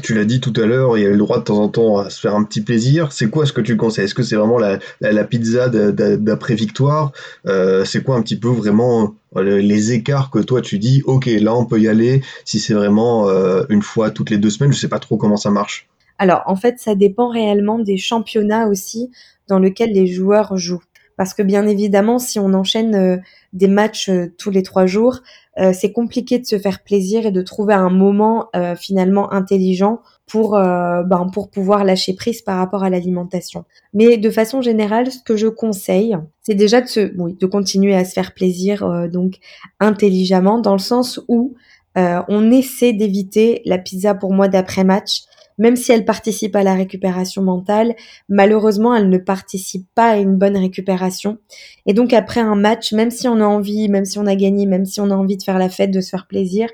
[0.01, 1.97] tu l'as dit tout à l'heure, il y a le droit de temps en temps
[1.97, 3.12] à se faire un petit plaisir.
[3.12, 4.05] C'est quoi ce que tu conseilles?
[4.05, 7.12] Est-ce que c'est vraiment la, pizza d'après-victoire
[7.45, 11.25] euh, C'est quoi un petit peu vraiment euh, les écarts que toi tu dis, ok,
[11.25, 14.71] là on peut y aller si c'est vraiment euh, une fois toutes les deux semaines,
[14.71, 15.88] je sais pas trop comment ça marche.
[16.17, 19.12] Alors en fait, ça dépend réellement des championnats aussi
[19.47, 20.83] dans lesquels les joueurs jouent.
[21.17, 25.21] Parce que bien évidemment, si on enchaîne des matchs tous les trois jours,
[25.60, 30.01] euh, c'est compliqué de se faire plaisir et de trouver un moment euh, finalement intelligent
[30.27, 33.65] pour euh, ben, pour pouvoir lâcher prise par rapport à l'alimentation.
[33.93, 37.95] Mais de façon générale, ce que je conseille, c'est déjà de se oui, de continuer
[37.95, 39.38] à se faire plaisir donc
[39.80, 41.56] intelligemment dans le sens où
[41.95, 45.23] on essaie d'éviter la pizza pour moi d'après match
[45.57, 47.95] même si elle participe à la récupération mentale,
[48.29, 51.37] malheureusement, elle ne participe pas à une bonne récupération.
[51.85, 54.65] Et donc après un match, même si on a envie, même si on a gagné,
[54.65, 56.69] même si on a envie de faire la fête, de se faire plaisir,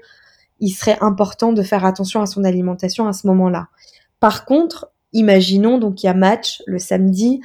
[0.60, 3.68] il serait important de faire attention à son alimentation à ce moment-là.
[4.20, 7.42] Par contre, imaginons donc il y a match le samedi,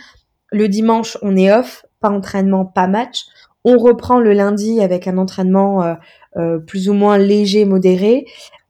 [0.51, 3.25] le dimanche on est off, pas entraînement, pas match.
[3.65, 5.95] On reprend le lundi avec un entraînement euh,
[6.37, 8.25] euh, plus ou moins léger, modéré.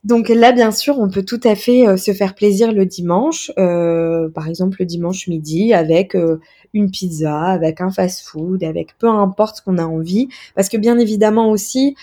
[0.09, 3.53] Donc là, bien sûr, on peut tout à fait euh, se faire plaisir le dimanche,
[3.59, 6.41] euh, par exemple le dimanche midi, avec euh,
[6.73, 10.99] une pizza, avec un fast-food, avec peu importe ce qu'on a envie, parce que bien
[10.99, 11.95] évidemment aussi,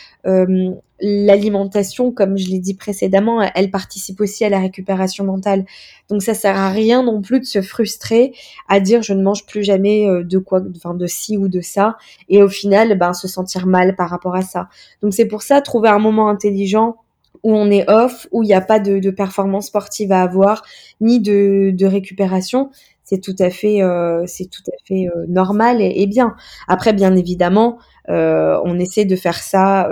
[1.01, 5.65] l'alimentation, comme je l'ai dit précédemment, elle participe aussi à la récupération mentale.
[6.09, 8.33] Donc ça sert à rien non plus de se frustrer
[8.69, 11.97] à dire je ne mange plus jamais de quoi, enfin de ci ou de ça,
[12.29, 14.69] et au final, ben se sentir mal par rapport à ça.
[15.01, 16.97] Donc c'est pour ça trouver un moment intelligent
[17.45, 20.63] où on est off, où il n'y a pas de, performance sportive à avoir,
[20.99, 22.71] ni de, récupération,
[23.03, 26.35] c'est tout à fait, euh, tout à fait euh, normal et, bien.
[26.67, 27.77] Après, bien évidemment,
[28.09, 29.91] euh, on essaie de faire ça,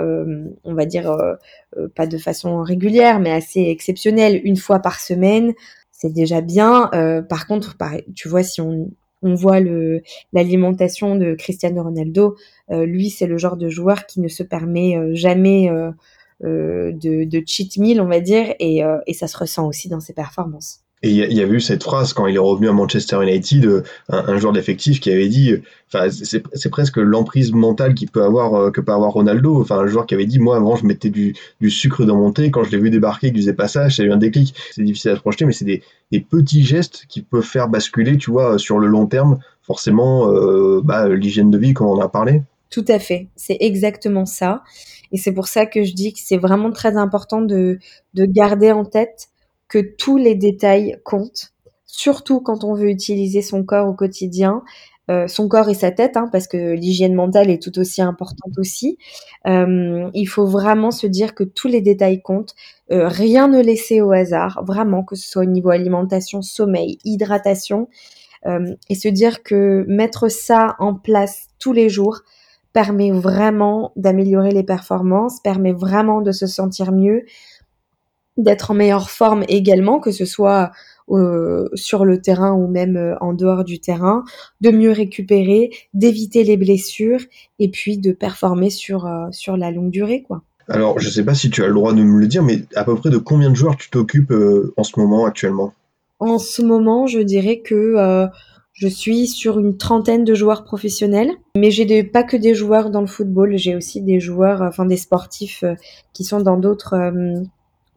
[0.64, 1.16] on va dire
[1.94, 5.52] pas de façon régulière, mais assez exceptionnelle, une fois par semaine.
[5.92, 6.90] C'est déjà bien.
[7.28, 7.76] par contre,
[8.16, 8.90] tu vois, si on,
[9.22, 9.60] on voit
[10.32, 12.34] l'alimentation de Cristiano Ronaldo,
[12.68, 15.70] lui, c'est le genre de joueur qui ne se permet jamais
[16.44, 20.00] de, de, cheat meal, on va dire, et, euh, et ça se ressent aussi dans
[20.00, 20.80] ses performances.
[21.02, 23.82] Et il y, a eu cette phrase quand il est revenu à Manchester United, euh,
[24.08, 25.54] un, joueur d'effectif qui avait dit,
[26.10, 29.60] c'est presque l'emprise mentale qu'il peut avoir que peut avoir Ronaldo.
[29.60, 31.34] Enfin un joueur qui avait dit, moi avant je mettais du,
[31.68, 34.12] sucre dans mon thé, quand je l'ai vu débarquer, il disait pas ça, j'ai eu
[34.12, 34.54] un déclic.
[34.70, 38.16] C'est difficile à se projeter, mais c'est des, des, petits gestes qui peuvent faire basculer,
[38.16, 40.26] tu vois, sur le long terme, forcément
[40.80, 42.40] bah, l'hygiène de vie comme on en a parlé.
[42.74, 44.64] Tout à fait, c'est exactement ça.
[45.12, 47.78] Et c'est pour ça que je dis que c'est vraiment très important de,
[48.14, 49.28] de garder en tête
[49.68, 51.52] que tous les détails comptent,
[51.86, 54.64] surtout quand on veut utiliser son corps au quotidien,
[55.08, 58.58] euh, son corps et sa tête, hein, parce que l'hygiène mentale est tout aussi importante
[58.58, 58.98] aussi.
[59.46, 62.56] Euh, il faut vraiment se dire que tous les détails comptent,
[62.90, 67.86] euh, rien ne laisser au hasard, vraiment, que ce soit au niveau alimentation, sommeil, hydratation,
[68.90, 72.20] et se dire que mettre ça en place tous les jours
[72.74, 77.22] permet vraiment d'améliorer les performances, permet vraiment de se sentir mieux,
[78.36, 80.72] d'être en meilleure forme également, que ce soit
[81.08, 84.24] euh, sur le terrain ou même euh, en dehors du terrain,
[84.60, 87.20] de mieux récupérer, d'éviter les blessures
[87.60, 90.22] et puis de performer sur, euh, sur la longue durée.
[90.22, 90.42] quoi.
[90.68, 92.62] Alors, je ne sais pas si tu as le droit de me le dire, mais
[92.74, 94.34] à peu près de combien de joueurs tu t'occupes
[94.76, 95.74] en ce moment actuellement?
[96.18, 98.26] En ce moment, je dirais que
[98.74, 103.00] je suis sur une trentaine de joueurs professionnels, mais j'ai pas que des joueurs dans
[103.00, 105.64] le football, j'ai aussi des joueurs, enfin des sportifs
[106.12, 107.12] qui sont dans d'autres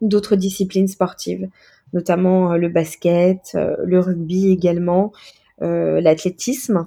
[0.00, 1.48] d'autres disciplines sportives
[1.92, 5.12] notamment euh, le basket, euh, le rugby également,
[5.62, 6.86] euh, l'athlétisme.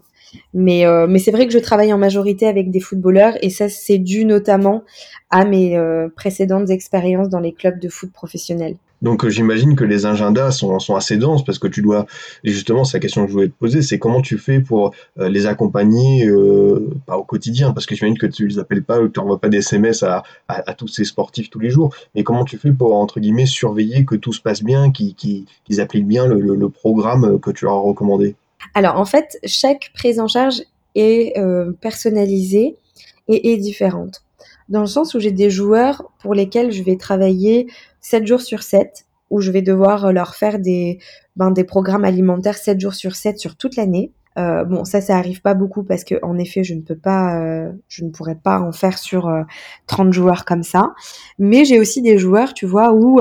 [0.54, 3.98] Mais, mais c'est vrai que je travaille en majorité avec des footballeurs et ça c'est
[3.98, 4.86] dû notamment
[5.30, 5.78] à mes
[6.16, 8.78] précédentes expériences dans les clubs de foot professionnels.
[9.02, 12.06] Donc j'imagine que les agendas sont, assez denses parce que tu dois,
[12.44, 14.94] et justement c'est la question que je voulais te poser, c'est comment tu fais pour
[15.18, 19.10] les accompagner, euh, pas au quotidien, parce que j'imagine que tu les appelles pas, ou
[19.10, 20.24] tu n'envoies pas des SMS à,
[20.78, 24.16] tous ces sportifs tous les jours, mais comment tu fais pour, entre guillemets, surveiller que
[24.16, 25.46] tout se passe bien, qu'ils
[25.80, 28.36] appliquent bien le, le, programme que tu leur as recommandé?
[28.74, 30.62] Alors en fait, chaque prise en charge
[30.96, 32.78] est euh, personnalisée
[33.28, 34.24] et est différente.
[34.72, 37.68] Dans le sens où j'ai des joueurs pour lesquels je vais travailler
[38.00, 40.98] 7 jours sur 7, où je vais devoir leur faire des,
[41.36, 44.14] ben, des programmes alimentaires 7 jours sur 7 sur toute l'année.
[44.40, 47.38] Euh, bon, ça, ça arrive pas beaucoup parce que en effet, je ne peux pas,
[47.38, 49.30] euh, je ne pourrais pas en faire sur
[49.88, 50.94] 30 euh, joueurs comme ça.
[51.38, 53.20] Mais j'ai aussi des joueurs, tu vois, où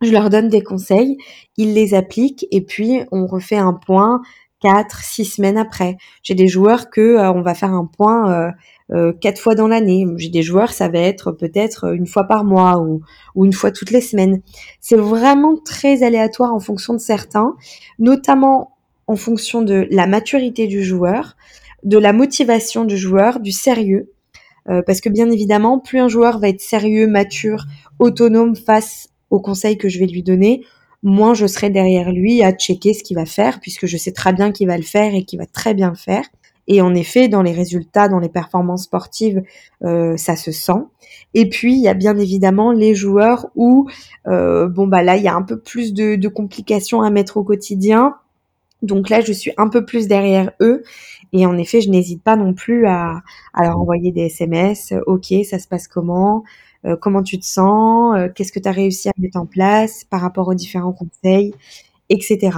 [0.00, 1.16] je leur donne des conseils,
[1.56, 4.22] ils les appliquent et puis on refait un point
[4.62, 5.96] 4, 6 semaines après.
[6.22, 8.50] J'ai des joueurs que on va faire un point euh,
[9.20, 10.06] quatre fois dans l'année.
[10.16, 13.00] J'ai des joueurs, ça va être peut-être une fois par mois ou,
[13.34, 14.42] ou une fois toutes les semaines.
[14.80, 17.54] C'est vraiment très aléatoire en fonction de certains,
[17.98, 18.76] notamment
[19.06, 21.36] en fonction de la maturité du joueur,
[21.84, 24.12] de la motivation du joueur, du sérieux.
[24.68, 27.64] Euh, parce que bien évidemment, plus un joueur va être sérieux, mature,
[27.98, 30.64] autonome face aux conseils que je vais lui donner,
[31.02, 34.32] moins je serai derrière lui à checker ce qu'il va faire, puisque je sais très
[34.32, 36.24] bien qu'il va le faire et qu'il va très bien le faire.
[36.68, 39.42] Et en effet, dans les résultats, dans les performances sportives,
[39.84, 40.84] euh, ça se sent.
[41.34, 43.88] Et puis, il y a bien évidemment les joueurs où,
[44.28, 47.36] euh, bon, bah là, il y a un peu plus de, de, complications à mettre
[47.36, 48.14] au quotidien.
[48.82, 50.82] Donc là, je suis un peu plus derrière eux.
[51.32, 53.22] Et en effet, je n'hésite pas non plus à,
[53.54, 54.92] à, leur envoyer des SMS.
[55.06, 56.44] Ok, ça se passe comment?
[56.86, 58.16] Euh, Comment tu te sens?
[58.16, 61.54] Euh, Qu'est-ce que tu as réussi à mettre en place par rapport aux différents conseils
[62.08, 62.50] Etc.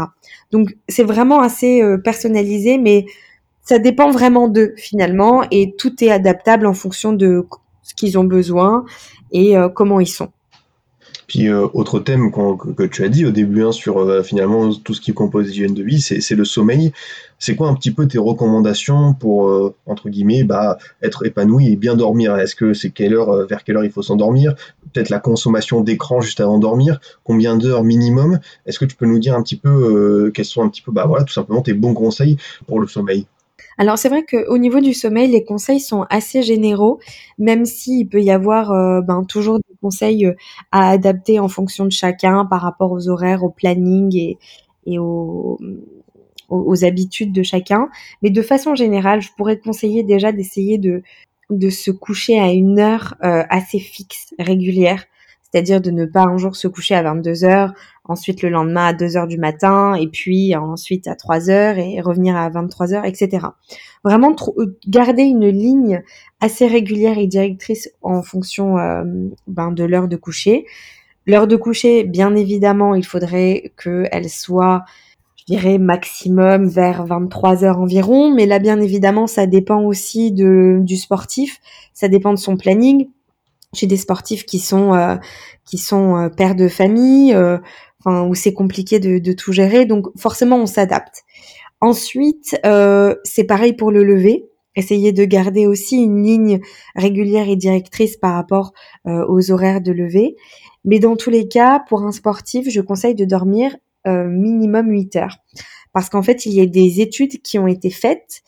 [0.51, 3.07] Donc, c'est vraiment assez euh, personnalisé, mais
[3.65, 7.45] ça dépend vraiment d'eux finalement et tout est adaptable en fonction de
[7.83, 8.85] ce qu'ils ont besoin
[9.33, 10.29] et euh, comment ils sont.
[11.27, 14.93] Puis euh, autre thème que, tu as dit au début hein, sur euh, finalement tout
[14.93, 16.93] ce qui compose l'hygiène de vie, c'est le sommeil.
[17.39, 21.95] C'est quoi un petit peu tes recommandations pour entre guillemets bah, être épanoui et bien
[21.95, 22.37] dormir?
[22.37, 24.55] Est-ce que c'est quelle heure, vers quelle heure il faut s'endormir?
[24.93, 27.01] Peut-être la consommation d'écran juste avant de dormir?
[27.25, 28.39] Combien d'heures minimum?
[28.67, 31.07] Est-ce que tu peux nous dire un petit peu quels sont un petit peu bah
[31.07, 33.27] voilà tout simplement tes bons conseils pour le sommeil?
[33.79, 37.01] Alors c'est vrai qu'au niveau du sommeil, les conseils sont assez généraux,
[37.39, 40.35] même s'il peut y avoir euh, ben, toujours des conseils euh,
[40.73, 44.37] à adapter en fonction de chacun par rapport aux horaires, au planning
[44.87, 45.59] et, aux,
[46.85, 47.89] habitudes de chacun.
[48.23, 51.03] Mais de façon générale, je pourrais conseiller déjà d'essayer de,
[51.51, 55.05] de se coucher à une heure euh, assez fixe, régulière
[55.55, 58.93] c'est-à-dire de ne pas un jour se coucher à 22 heures, ensuite le lendemain à
[58.93, 63.05] 2 heures du matin, et puis ensuite à 3 heures et revenir à 23 heures,
[63.05, 63.47] etc.
[64.03, 66.03] Vraiment euh, garder une ligne
[66.41, 69.05] assez régulière et directrice en fonction euh,
[69.47, 70.67] ben, de l'heure de coucher.
[71.25, 74.83] L'heure de coucher, bien évidemment, il faudrait qu'elle soit
[75.37, 80.97] je dirais maximum vers 23 heures environ, mais là bien évidemment ça dépend aussi du
[80.97, 81.61] sportif,
[81.93, 83.07] ça dépend de son planning.
[83.75, 85.17] J'ai des sportifs qui sont euh,
[85.93, 87.59] euh, pères de famille, euh,
[88.07, 91.23] où c'est compliqué de, tout gérer, donc forcément on s'adapte.
[91.81, 92.57] Ensuite,
[93.25, 94.47] c'est pareil pour le lever.
[94.77, 96.61] Essayer de garder aussi une ligne
[96.97, 98.73] régulière et directrice par rapport
[99.07, 100.37] aux horaires de lever.
[100.85, 103.75] Mais dans tous les cas, pour un sportif, je conseille de dormir
[104.07, 105.39] minimum 8 heures
[105.95, 108.43] parce qu'en fait, il y a des études qui ont été faites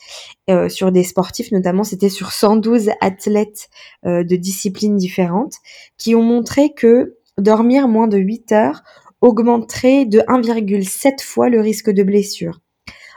[0.49, 3.69] euh, sur des sportifs, notamment c'était sur 112 athlètes
[4.05, 5.55] euh, de disciplines différentes,
[5.97, 8.83] qui ont montré que dormir moins de 8 heures
[9.21, 12.59] augmenterait de 1,7 fois le risque de blessure.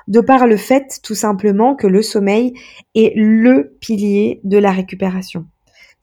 [0.06, 2.54] De par le fait tout simplement que le sommeil
[2.94, 5.46] est le pilier de la récupération.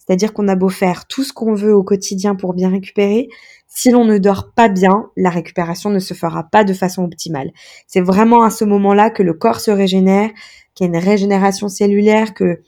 [0.07, 3.27] C'est-à-dire qu'on a beau faire tout ce qu'on veut au quotidien pour bien récupérer,
[3.67, 7.51] si l'on ne dort pas bien, la récupération ne se fera pas de façon optimale.
[7.85, 10.31] C'est vraiment à ce moment-là que le corps se régénère,
[10.73, 12.61] qu'il y a une régénération cellulaire, que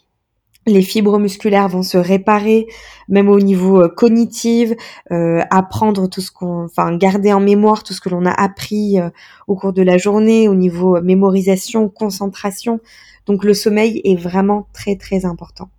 [0.68, 2.68] les fibres musculaires vont se réparer,
[3.08, 4.74] même au niveau euh, cognitif,
[5.12, 9.00] euh, apprendre tout ce qu'on, enfin garder en mémoire tout ce que l'on a appris
[9.00, 9.10] euh,
[9.48, 12.82] au cours de la journée, au niveau mémorisation, concentration.
[13.26, 15.70] Donc le sommeil est vraiment très très important.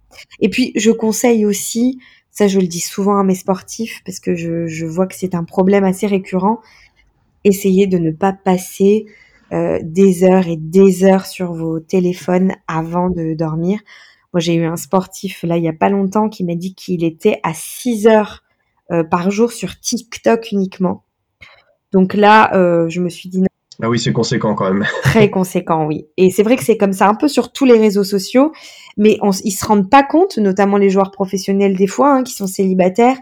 [0.41, 1.99] Et puis je conseille aussi,
[2.31, 5.35] ça je le dis souvent à mes sportifs parce que je, je vois que c'est
[5.35, 6.61] un problème assez récurrent,
[7.45, 9.07] essayez de ne pas passer
[9.83, 13.81] des heures et des heures sur vos téléphones avant de dormir
[14.33, 17.05] moi, j'ai eu un sportif là il y a pas longtemps qui m'a dit qu'il
[17.05, 18.45] était à 6 heures
[18.93, 21.05] euh, par jour sur TikTok uniquement.
[21.93, 23.47] Donc là, euh, je me suis dit non.
[23.83, 24.87] Ah oui, c'est conséquent quand même.
[25.03, 26.07] Très conséquent, oui.
[26.17, 28.53] Et c'est vrai que c'est comme ça un peu sur tous les réseaux sociaux,
[29.01, 32.35] mais on, ils se rendent pas compte, notamment les joueurs professionnels des fois, hein, qui
[32.35, 33.17] sont célibataires,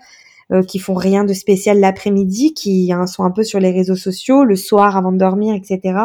[0.53, 3.97] euh, qui font rien de spécial l'après-midi, qui hein, sont un peu sur les réseaux
[3.97, 6.01] sociaux le soir avant de dormir, etc.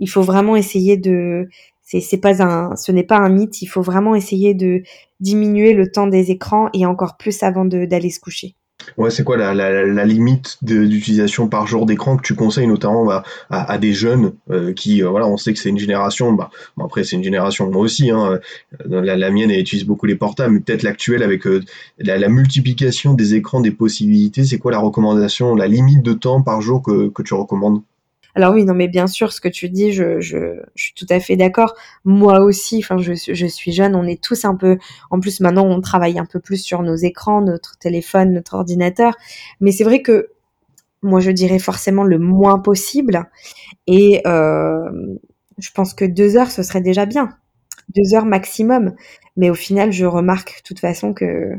[0.00, 1.48] Il faut vraiment essayer de
[1.82, 3.62] c'est pas un, ce n'est pas un mythe.
[3.62, 4.82] Il faut vraiment essayer de
[5.20, 8.56] diminuer le temps des écrans et encore plus avant d'aller se coucher.
[8.96, 13.76] Ouais, c'est quoi la, limite d'utilisation par jour d'écran que tu conseilles notamment bah, à,
[13.78, 17.04] des jeunes euh, qui, euh, voilà, on sait que c'est une génération, bah, bon après
[17.04, 18.38] c'est une génération moi aussi, hein,
[18.90, 21.42] euh, la, mienne elle utilise beaucoup les portables, mais peut-être l'actuelle avec
[21.98, 26.60] la, multiplication des écrans, des possibilités, c'est quoi la recommandation, la limite de temps par
[26.60, 27.82] jour que tu recommandes?
[28.34, 30.20] Alors oui, non, mais bien sûr, ce que tu dis, je,
[30.74, 31.74] suis tout à fait d'accord.
[32.04, 34.78] Moi aussi, enfin, je, je suis jeune, on est tous un peu.
[35.10, 39.14] En plus, maintenant, on travaille un peu plus sur nos écrans, notre téléphone, notre ordinateur.
[39.60, 40.30] Mais c'est vrai que
[41.02, 43.28] moi, je dirais forcément le moins possible.
[43.86, 44.90] Et euh,
[45.58, 47.30] je pense que deux heures, ce serait déjà bien.
[47.94, 48.94] Deux heures maximum.
[49.36, 51.54] Mais au final, je remarque de toute façon que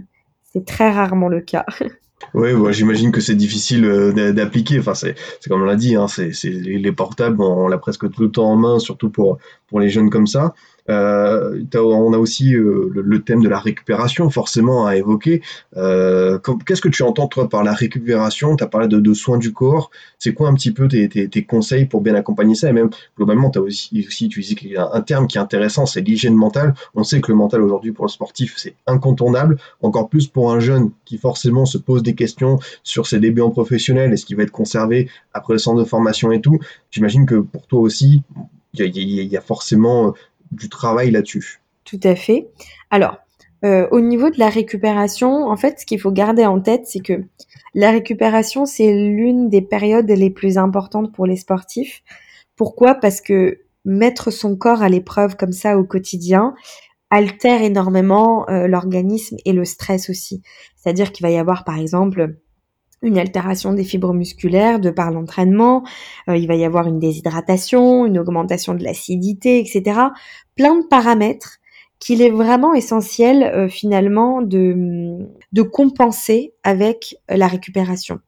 [0.53, 1.65] c'est très rarement le cas.
[2.33, 4.79] Oui, j'imagine que c'est difficile euh, d'appliquer.
[4.79, 5.15] Enfin, c'est
[5.47, 8.51] comme on l'a dit, hein, c'est les portables, on, on l'a presque tout le temps
[8.51, 10.53] en main, surtout pour, pour les jeunes comme ça.
[10.89, 15.41] Euh, on a aussi euh, le, thème de la récupération forcément à évoquer.
[15.77, 18.55] Euh, Qu'est-ce que tu entends toi par la récupération?
[18.55, 19.91] Tu as parlé de, soins du corps.
[20.17, 22.69] C'est quoi un petit peu tes, conseils pour bien accompagner ça?
[22.69, 26.35] Et même globalement, tu as aussi, aussi utilisé un terme qui est intéressant, c'est l'hygiène
[26.35, 26.73] mentale.
[26.95, 29.57] On sait que le mental aujourd'hui pour le sportif, c'est incontournable.
[29.81, 33.51] Encore plus pour un jeune qui forcément se pose des questions sur ses débuts en
[33.51, 36.59] professionnel, est-ce qu'il va être conservé après le centre de formation et tout?
[36.91, 38.23] J'imagine que pour toi aussi,
[38.73, 40.13] il y, y, a forcément
[40.51, 41.61] du travail là-dessus.
[41.85, 42.49] Tout à fait.
[42.91, 43.17] Alors,
[43.65, 47.01] euh, au niveau de la récupération, en fait, ce qu'il faut garder en tête, c'est
[47.01, 47.23] que
[47.73, 52.01] la récupération, c'est l'une des périodes les plus importantes pour les sportifs.
[52.55, 52.95] Pourquoi?
[52.95, 56.53] Parce que mettre son corps à l'épreuve comme ça au quotidien
[57.09, 60.41] altère énormément euh, l'organisme et le stress aussi.
[60.75, 62.35] C'est-à-dire qu'il va y avoir, par exemple,
[63.01, 65.83] une altération des fibres musculaires de par l'entraînement,
[66.27, 69.99] euh, il va y avoir une déshydratation, une augmentation de l'acidité, etc.
[70.55, 71.57] Plein de paramètres
[71.99, 75.19] qu'il est vraiment essentiel euh, finalement de,
[75.51, 78.19] de compenser avec la récupération.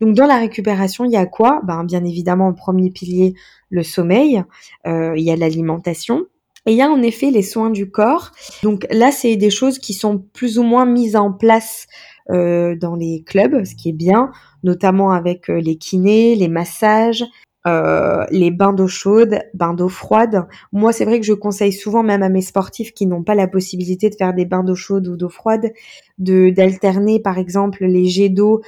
[0.00, 1.60] Donc dans la récupération, il y a quoi?
[1.64, 3.34] Ben, Bien évidemment, premier pilier,
[3.70, 4.44] le sommeil,
[4.86, 6.26] euh, il y a l'alimentation,
[6.66, 8.30] et il y a en effet les soins du corps.
[8.62, 11.86] Donc là, c'est des choses qui sont plus ou moins mises en place
[12.28, 14.30] dans les clubs, ce qui est bien,
[14.62, 17.24] notamment avec euh, les kinés, les massages,
[17.66, 20.46] euh, les bains d'eau chaude, bains d'eau froide.
[20.72, 23.48] Moi, c'est vrai que je conseille souvent, même à mes sportifs qui n'ont pas la
[23.48, 25.72] possibilité de faire des bains d'eau chaude ou d'eau froide,
[26.18, 28.62] de d'alterner, par exemple, les jets d'eau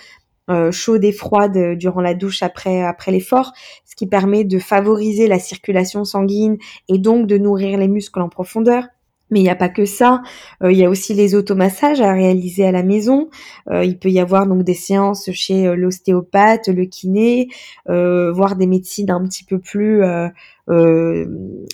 [0.50, 3.52] euh, chaude et froide durant la douche après après l'effort,
[3.84, 8.28] ce qui permet de favoriser la circulation sanguine et donc de nourrir les muscles en
[8.28, 8.84] profondeur.
[9.30, 10.22] Mais il n'y a pas que ça.
[10.62, 13.28] Euh, il y a aussi les automassages à réaliser à la maison.
[13.70, 17.48] Euh, il peut y avoir donc des séances chez euh, l'ostéopathe, le kiné,
[17.86, 20.02] voire des médecines un petit peu plus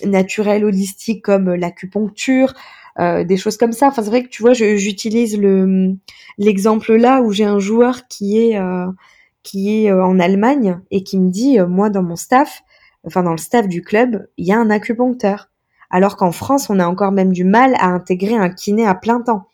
[0.04, 2.54] naturelles, holistiques comme l'acupuncture,
[2.98, 3.88] des choses comme ça.
[3.88, 5.94] Enfin, c'est vrai que tu vois, j'utilise le
[6.38, 8.58] l'exemple là où j'ai un joueur qui est
[9.42, 12.62] qui est en Allemagne et qui me dit, moi dans mon staff,
[13.04, 15.48] enfin dans le staff du club, il y a un acupuncteur
[15.90, 19.20] alors qu'en France, on a encore même du mal à intégrer un kiné à plein
[19.20, 19.48] temps.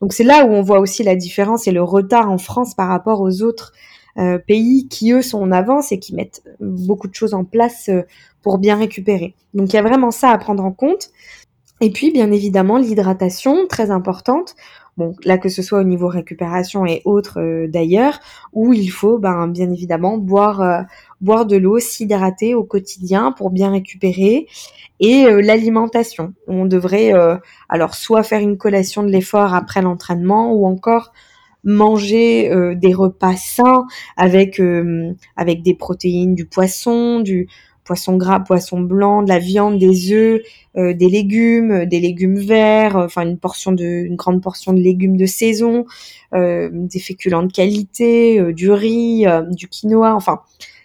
[0.00, 2.88] Donc c'est là où on voit aussi la différence et le retard en France par
[2.88, 3.72] rapport aux autres
[4.18, 7.88] euh, pays qui, eux, sont en avance et qui mettent beaucoup de choses en place
[7.88, 8.02] euh,
[8.42, 9.34] pour bien récupérer.
[9.54, 11.10] Donc il y a vraiment ça à prendre en compte.
[11.80, 14.54] Et puis, bien évidemment, l'hydratation, très importante.
[15.00, 18.20] Bon, là, que ce soit au niveau récupération et autres euh, d'ailleurs,
[18.52, 20.82] où il faut, ben, bien évidemment, boire, euh,
[21.22, 24.46] boire de l'eau, s'hydrater au quotidien pour bien récupérer.
[25.00, 26.34] Et euh, l'alimentation.
[26.48, 27.14] On devrait,
[27.70, 31.12] alors, soit faire une collation de l'effort après l'entraînement, ou encore
[31.64, 33.86] manger des repas sains
[34.18, 34.60] avec
[35.36, 37.48] avec des protéines, du poisson, du
[37.84, 40.40] poisson gras, poisson blanc, de la viande, des œufs,
[40.76, 43.36] euh, des légumes, euh, des légumes verts, euh, enfin une
[44.16, 45.84] grande portion de légumes de saison,
[46.32, 50.14] des féculents de qualité, du riz, du quinoa.
[50.14, 50.42] Enfin,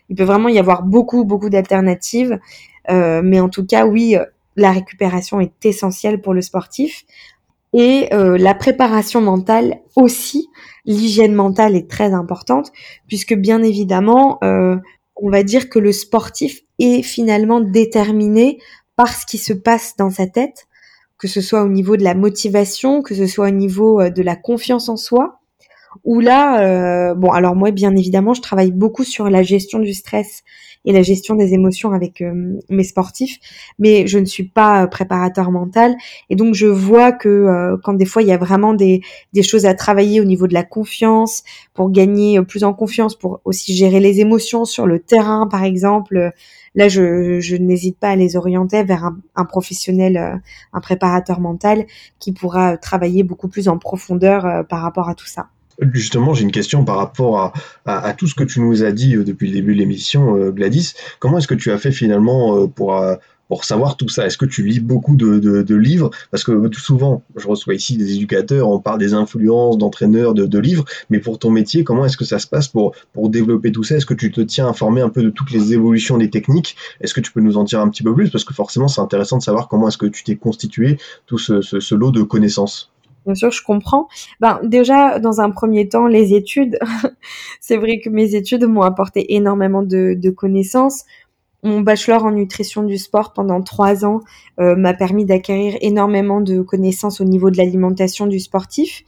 [0.09, 2.39] il peut vraiment y avoir beaucoup, beaucoup d'alternatives.
[2.89, 4.15] mais en tout cas, oui,
[4.55, 7.05] la récupération est essentielle pour le sportif.
[7.73, 10.49] Et la préparation mentale aussi,
[10.85, 12.71] l'hygiène mentale est très importante,
[13.07, 14.39] puisque bien évidemment,
[15.15, 18.59] on va dire que le sportif est finalement déterminé
[18.95, 20.67] par ce qui se passe dans sa tête,
[21.17, 24.21] que ce soit au niveau de la motivation, que ce soit au niveau euh, de
[24.21, 25.39] la confiance en soi,
[26.03, 29.93] où là, euh, bon, alors moi, bien évidemment, je travaille beaucoup sur la gestion du
[29.93, 30.43] stress
[30.87, 33.39] et la gestion des émotions avec euh, mes sportifs,
[33.79, 35.95] mais je ne suis pas euh, préparateur mental,
[36.29, 39.01] et donc je vois que quand des fois il y a vraiment des,
[39.33, 41.43] des choses à travailler au niveau de la confiance,
[41.73, 46.31] pour gagner plus en confiance, pour aussi gérer les émotions sur le terrain, par exemple.
[46.75, 50.41] Là, je, je n'hésite pas à les orienter vers un, un professionnel,
[50.73, 51.85] un préparateur mental
[52.19, 55.47] qui pourra travailler beaucoup plus en profondeur par rapport à tout ça.
[55.81, 57.53] Justement, j'ai une question par rapport
[57.85, 60.51] à, tout ce que tu nous as dit euh, depuis le début de l'émission, euh,
[60.51, 60.93] Gladys.
[61.19, 64.25] Comment est-ce que tu as fait finalement euh, pour, savoir tout ça?
[64.25, 66.11] Est-ce que tu lis beaucoup de, livres?
[66.31, 70.59] Parce que tout souvent, je reçois ici des éducateurs, on parle des influences, d'entraîneurs, de,
[70.59, 73.83] livres, mais pour ton métier, comment est-ce que ça se passe pour, pour développer tout
[73.83, 73.95] ça?
[73.97, 76.77] Est-ce que tu te tiens informé un peu de toutes les évolutions des techniques?
[77.01, 78.29] Est-ce que tu peux nous en dire un petit peu plus?
[78.29, 81.95] Parce que forcément, c'est intéressant de savoir comment est-ce que tu t'es constitué tout ce
[81.95, 82.94] lot de connaissances.
[83.25, 84.07] Bien sûr, je comprends.
[84.39, 86.77] Ben, déjà, dans un premier temps, les études.
[87.59, 91.05] c'est vrai que mes études m'ont apporté énormément de, connaissances.
[91.63, 94.19] Mon bachelor en nutrition du sport pendant trois ans
[94.59, 99.03] euh, m'a permis d'acquérir énormément de connaissances au niveau de l'alimentation du sportif,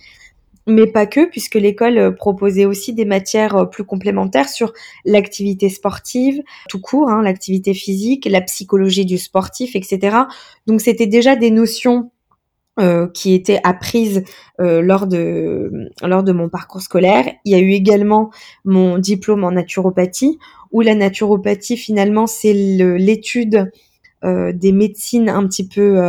[0.66, 4.74] mais pas que, puisque l'école euh, proposait aussi des matières euh, plus complémentaires sur
[5.06, 10.18] l'activité sportive, tout court, hein, l'activité physique, la psychologie du sportif, etc.
[10.66, 12.10] Donc c'était déjà des notions
[12.80, 14.24] euh, qui étaient apprises
[14.60, 17.26] euh, lors de lors de mon parcours scolaire.
[17.44, 18.30] Il y a eu également
[18.66, 20.38] mon diplôme en naturopathie,
[20.72, 23.72] où la naturopathie finalement c'est l'étude
[24.24, 26.00] euh, des médecines un petit peu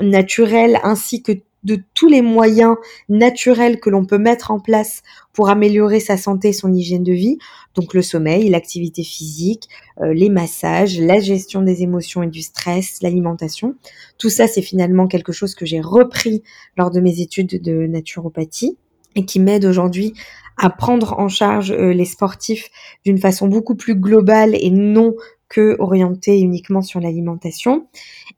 [0.00, 1.32] naturelles ainsi que
[1.64, 2.76] de tous les moyens
[3.08, 5.02] naturels que l'on peut mettre en place
[5.32, 7.38] pour améliorer sa santé et son hygiène de vie.
[7.74, 9.68] Donc le sommeil, l'activité physique,
[10.00, 13.74] euh, les massages, la gestion des émotions et du stress, l'alimentation.
[14.18, 16.42] Tout ça, c'est finalement quelque chose que j'ai repris
[16.76, 18.76] lors de mes études de naturopathie
[19.14, 20.14] et qui m'aide aujourd'hui
[20.56, 22.68] à prendre en charge euh, les sportifs
[23.04, 25.14] d'une façon beaucoup plus globale et non
[25.48, 27.86] que orienté uniquement sur l'alimentation.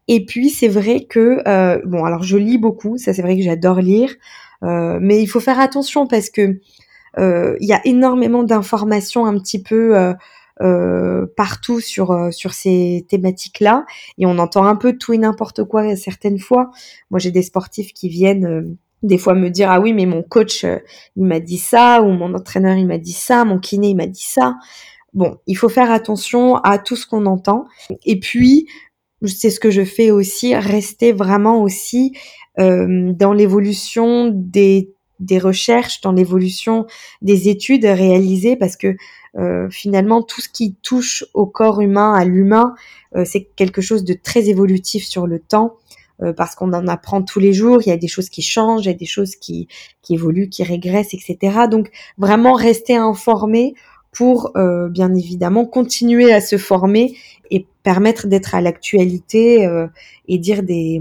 [0.09, 3.43] Et puis c'est vrai que euh, bon alors je lis beaucoup, ça c'est vrai que
[3.43, 4.15] j'adore lire,
[4.63, 6.61] euh, mais il faut faire attention parce que
[7.19, 10.15] euh, il y a énormément d'informations un petit peu
[11.37, 13.87] partout sur sur ces thématiques-là
[14.19, 16.71] et on entend un peu tout et n'importe quoi certaines fois.
[17.11, 20.67] Moi j'ai des sportifs qui viennent des fois me dire ah oui mais mon coach
[21.17, 24.07] il m'a dit ça ou mon entraîneur il m'a dit ça, mon kiné il m'a
[24.07, 24.57] dit ça.
[25.13, 27.67] Bon, il faut faire attention à tout ce qu'on entend.
[28.05, 28.67] Et puis,
[29.27, 32.17] c'est ce que je fais aussi, rester vraiment aussi
[32.59, 36.87] euh, dans l'évolution des, des recherches, dans l'évolution
[37.23, 38.97] des études réalisées, parce que
[39.37, 42.75] euh, finalement, tout ce qui touche au corps humain, à l'humain,
[43.15, 45.77] euh, c'est quelque chose de très évolutif sur le temps
[46.37, 48.89] parce qu'on en apprend tous les jours, il y a des choses qui changent, il
[48.89, 49.69] y a des choses qui,
[50.03, 51.39] qui évoluent, qui régressent, etc.
[51.71, 53.73] Donc vraiment rester informé
[54.13, 57.17] pour euh, bien évidemment continuer à se former
[57.51, 59.87] et permettre d'être à l'actualité euh,
[60.29, 61.01] et dire des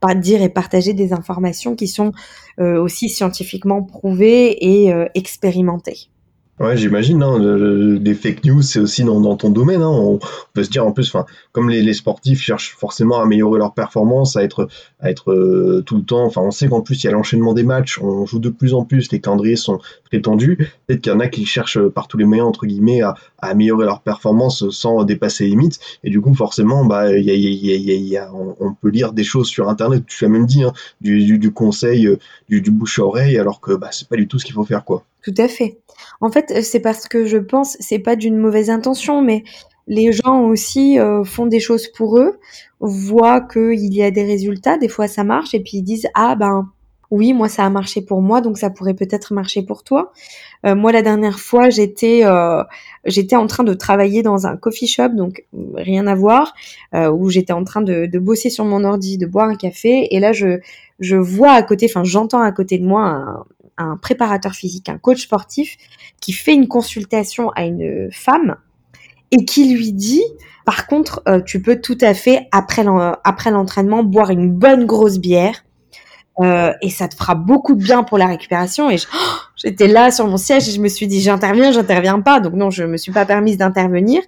[0.00, 2.12] pas dire et partager des informations qui sont
[2.58, 6.08] euh, aussi scientifiquement prouvées et expérimentées.
[6.62, 9.82] Ouais, j'imagine, hein, des fake news, c'est aussi dans, dans ton domaine.
[9.82, 9.90] Hein.
[9.90, 10.20] on,
[10.52, 13.74] peut se dire en plus, enfin, comme les, les, sportifs cherchent forcément à améliorer leur
[13.74, 14.68] performance, à être,
[15.00, 16.24] à être euh, tout le temps.
[16.24, 18.74] Enfin, on sait qu'en plus il y a l'enchaînement des matchs, on joue de plus
[18.74, 20.56] en plus, les calendriers sont très tendus.
[20.86, 23.48] Peut-être qu'il y en a qui cherchent par tous les moyens entre guillemets à, à
[23.48, 25.80] améliorer leur performance sans dépasser les limites.
[26.04, 29.24] Et du coup, forcément, bah, y a, y a, y a, on, peut lire des
[29.24, 30.04] choses sur Internet.
[30.06, 33.36] Tu as même dit hein, du, du, du, conseil, euh, du, du bouche à oreille,
[33.36, 35.02] alors que bah, c'est pas du tout ce qu'il faut faire, quoi.
[35.22, 35.78] Tout à fait.
[36.20, 39.44] En fait, c'est parce que je pense, c'est pas d'une mauvaise intention, mais
[39.86, 42.38] les gens aussi font des choses pour eux,
[42.80, 46.34] voient qu'il y a des résultats, des fois ça marche, et puis ils disent ah
[46.36, 46.68] ben
[47.12, 50.12] oui, moi ça a marché pour moi, donc ça pourrait peut-être marcher pour toi.
[50.64, 52.62] Euh, moi la dernière fois j'étais euh,
[53.32, 55.44] en train de travailler dans un coffee shop, donc
[55.74, 56.54] rien à voir,
[56.94, 60.08] euh, où j'étais en train de, de, bosser sur mon ordi, de boire un café,
[60.10, 60.58] et là je
[61.00, 63.44] je vois à côté, enfin j'entends à côté de moi un,
[63.82, 65.76] un préparateur physique, un coach sportif
[66.20, 68.56] qui fait une consultation à une femme
[69.30, 70.24] et qui lui dit
[70.64, 75.64] par contre, tu peux tout à fait après l'entraînement boire une bonne grosse bière
[76.40, 78.90] euh, et ça te fera beaucoup de bien pour la récupération.
[78.90, 78.96] Et
[79.56, 82.40] j'étais là sur mon siège et je me suis dit j'interviens, j'interviens pas.
[82.40, 84.22] Donc non, je me suis pas permise d'intervenir,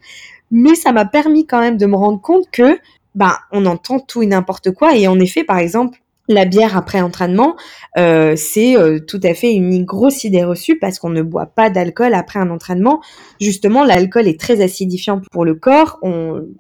[0.51, 2.79] mais ça m'a permis quand même de me rendre compte que
[3.15, 4.97] ben on entend tout et n'importe quoi.
[4.97, 5.99] Et en effet, par exemple,
[6.29, 7.57] la bière après entraînement,
[7.99, 11.69] euh, c'est euh, tout à fait une grosse idée reçue parce qu'on ne boit pas
[11.69, 13.03] d'alcool après un entraînement.
[13.41, 16.01] Justement, l'alcool est très acidifiant pour le corps,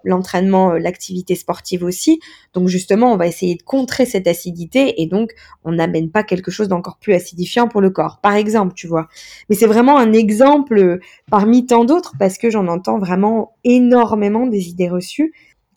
[0.05, 2.21] l'entraînement, euh, l'activité sportive aussi.
[2.53, 5.31] Donc justement, on va essayer de contrer cette acidité et donc
[5.65, 8.19] on n'amène pas quelque chose d'encore plus acidifiant pour le corps.
[8.23, 9.09] Par exemple, tu vois.
[9.49, 10.99] Mais c'est vraiment un exemple
[11.31, 15.33] parmi tant d'autres parce que j'en entends vraiment énormément des idées reçues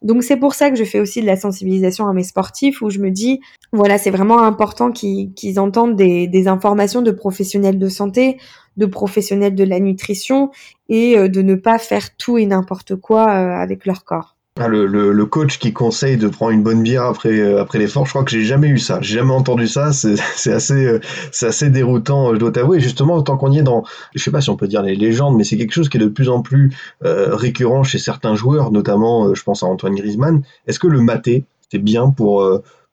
[0.07, 2.89] donc c'est pour ça que je fais aussi de la sensibilisation à mes sportifs où
[2.89, 3.41] je me dis,
[3.73, 8.37] voilà, c'est vraiment important qu'ils entendent des, informations de professionnels de santé,
[8.77, 10.49] de professionnels de la nutrition
[10.87, 14.36] et euh, de ne pas faire tout et n'importe quoi euh, avec leur corps.
[14.59, 18.11] Ah, le, coach qui conseille de prendre une bonne bière après, euh, après l'effort, je
[18.11, 18.99] crois que j'ai jamais eu ça.
[19.01, 19.91] J'ai jamais entendu ça.
[19.93, 20.17] C'est
[20.51, 20.99] assez, euh,
[21.41, 22.79] assez déroutant, je dois t'avouer.
[22.79, 23.83] Justement, tant qu'on y est dans,
[24.15, 25.99] je sais pas si on peut dire les légendes, mais c'est quelque chose qui est
[25.99, 30.41] de plus en plus euh, récurrent chez certains joueurs, notamment, je pense à Antoine Griezmann.
[30.65, 32.43] Est-ce que le maté, c'est bien pour,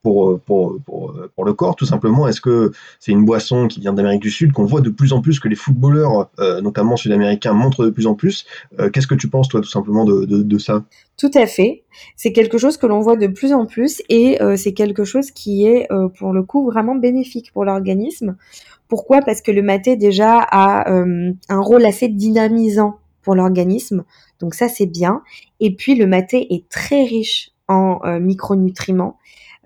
[0.05, 0.78] pour, pour,
[1.34, 4.52] pour, le corps, tout simplement Est-ce que c'est une boisson qui vient d'Amérique du Sud,
[4.52, 8.07] qu'on voit de plus en plus, que les footballeurs, euh, notamment sud-américains, montrent de plus
[8.07, 8.44] en plus
[8.78, 10.84] euh, Qu'est-ce que tu penses, toi, tout simplement, de, ça?
[11.16, 11.84] Tout à fait.
[12.16, 15.30] C'est quelque chose que l'on voit de plus en plus et euh, c'est quelque chose
[15.30, 15.88] qui est,
[16.18, 18.36] pour le coup, vraiment bénéfique pour l'organisme.
[18.88, 19.22] Pourquoi?
[19.22, 24.05] Parce que le maté, déjà, a un rôle assez dynamisant pour l'organisme.
[24.38, 25.22] Donc ça, c'est bien.
[25.61, 29.16] Et puis, le maté est très riche en micronutriments.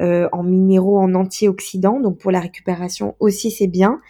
[0.01, 1.99] Euh, en minéraux, en antioxydants.
[1.99, 4.01] Donc pour la récupération aussi, c'est bien.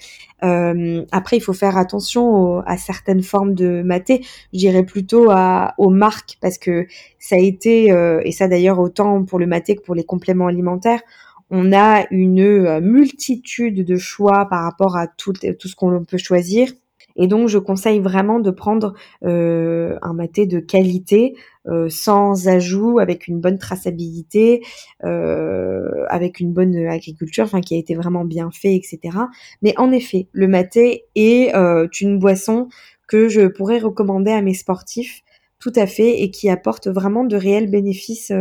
[0.42, 4.22] Euh, après, il faut faire attention à certaines formes de maté.
[4.52, 6.86] Je dirais plutôt à, aux marques parce que
[7.18, 10.48] ça a été, euh, et ça d'ailleurs autant pour le maté que pour les compléments
[10.48, 11.00] alimentaires,
[11.48, 16.70] on a une multitude de choix par rapport à tout, tout ce qu'on peut choisir.
[17.18, 18.94] Et donc, je conseille vraiment de prendre
[19.24, 21.34] euh, un maté de qualité,
[21.66, 24.62] euh, sans ajout, avec une bonne traçabilité,
[25.04, 29.18] euh, avec une bonne agriculture, enfin qui a été vraiment bien fait, etc.
[29.62, 31.52] Mais en effet, le maté est
[32.00, 32.68] une boisson
[33.08, 35.22] que je pourrais recommander à mes sportifs
[35.58, 38.32] tout à fait et qui apporte vraiment de réels bénéfices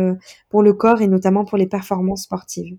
[0.48, 2.76] pour le corps et notamment pour les performances sportives.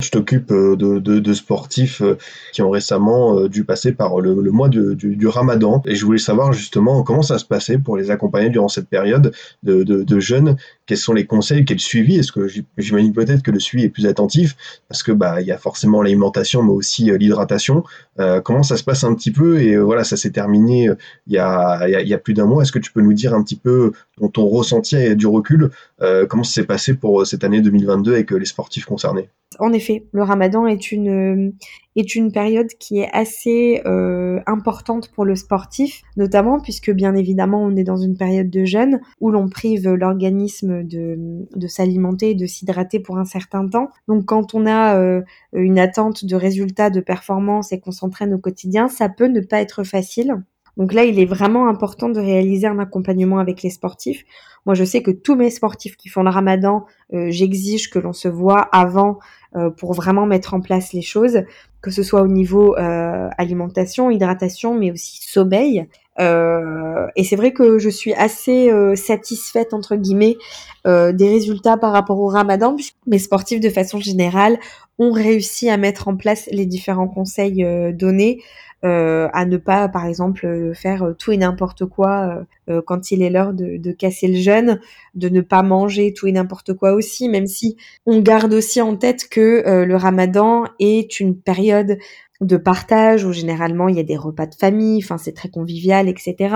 [0.00, 2.16] Je t'occupe euh, de, de, sportifs euh,
[2.52, 6.18] qui ont récemment euh, dû passer par le, mois du, du, ramadan et je voulais
[6.18, 9.32] savoir justement comment ça se passait pour les accompagner durant cette période
[9.62, 10.56] de, de jeunes.
[10.86, 12.16] Quels sont les conseils, quel suivi?
[12.16, 12.46] Est-ce que
[12.78, 14.56] j'imagine peut-être que le suivi est plus attentif?
[14.88, 17.84] Parce que bah y a forcément l'alimentation mais aussi l'hydratation.
[18.44, 19.60] comment ça se passe un petit peu?
[19.60, 20.88] Et voilà ça s'est terminé
[21.26, 22.62] il y a, il y a plus d'un mois.
[22.62, 25.70] Est-ce que tu peux nous dire un petit peu ton, ton ressenti du recul
[26.28, 29.28] comment ça s'est passé pour cette année 2022 avec les sportifs concernés?
[29.78, 31.54] Effet, le ramadan est une,
[31.96, 37.62] est une période qui est assez euh, importante pour le sportif, notamment puisque bien évidemment
[37.62, 41.16] on est dans une période de jeûne où l'on prive l'organisme de,
[41.54, 43.88] de s'alimenter et de s'hydrater pour un certain temps.
[44.06, 45.22] Donc quand on a euh,
[45.52, 49.60] une attente de résultats, de performance et qu'on s'entraîne au quotidien, ça peut ne pas
[49.60, 50.34] être facile.
[50.78, 54.24] Donc là, il est vraiment important de réaliser un accompagnement avec les sportifs.
[54.64, 58.12] Moi, je sais que tous mes sportifs qui font le ramadan, euh, j'exige que l'on
[58.12, 59.18] se voit avant
[59.56, 61.42] euh, pour vraiment mettre en place les choses,
[61.82, 65.88] que ce soit au niveau euh, alimentation, hydratation, mais aussi sommeil.
[66.18, 70.36] Et c'est vrai que je suis assez satisfaite entre guillemets
[70.84, 74.58] des résultats par rapport au Ramadan, puisque mes sportifs de façon générale
[74.98, 77.64] ont réussi à mettre en place les différents conseils
[77.94, 78.40] donnés
[78.84, 82.44] euh, à ne pas, par exemple, euh, faire euh, tout et n'importe quoi
[82.84, 84.78] quand il est l'heure de, casser le jeûne,
[85.14, 88.94] de ne pas manger tout et n'importe quoi aussi, même si on garde aussi en
[88.94, 91.96] tête que le ramadan est une période
[92.40, 96.08] de partage où généralement il y a des repas de famille, enfin c'est très convivial,
[96.08, 96.54] etc.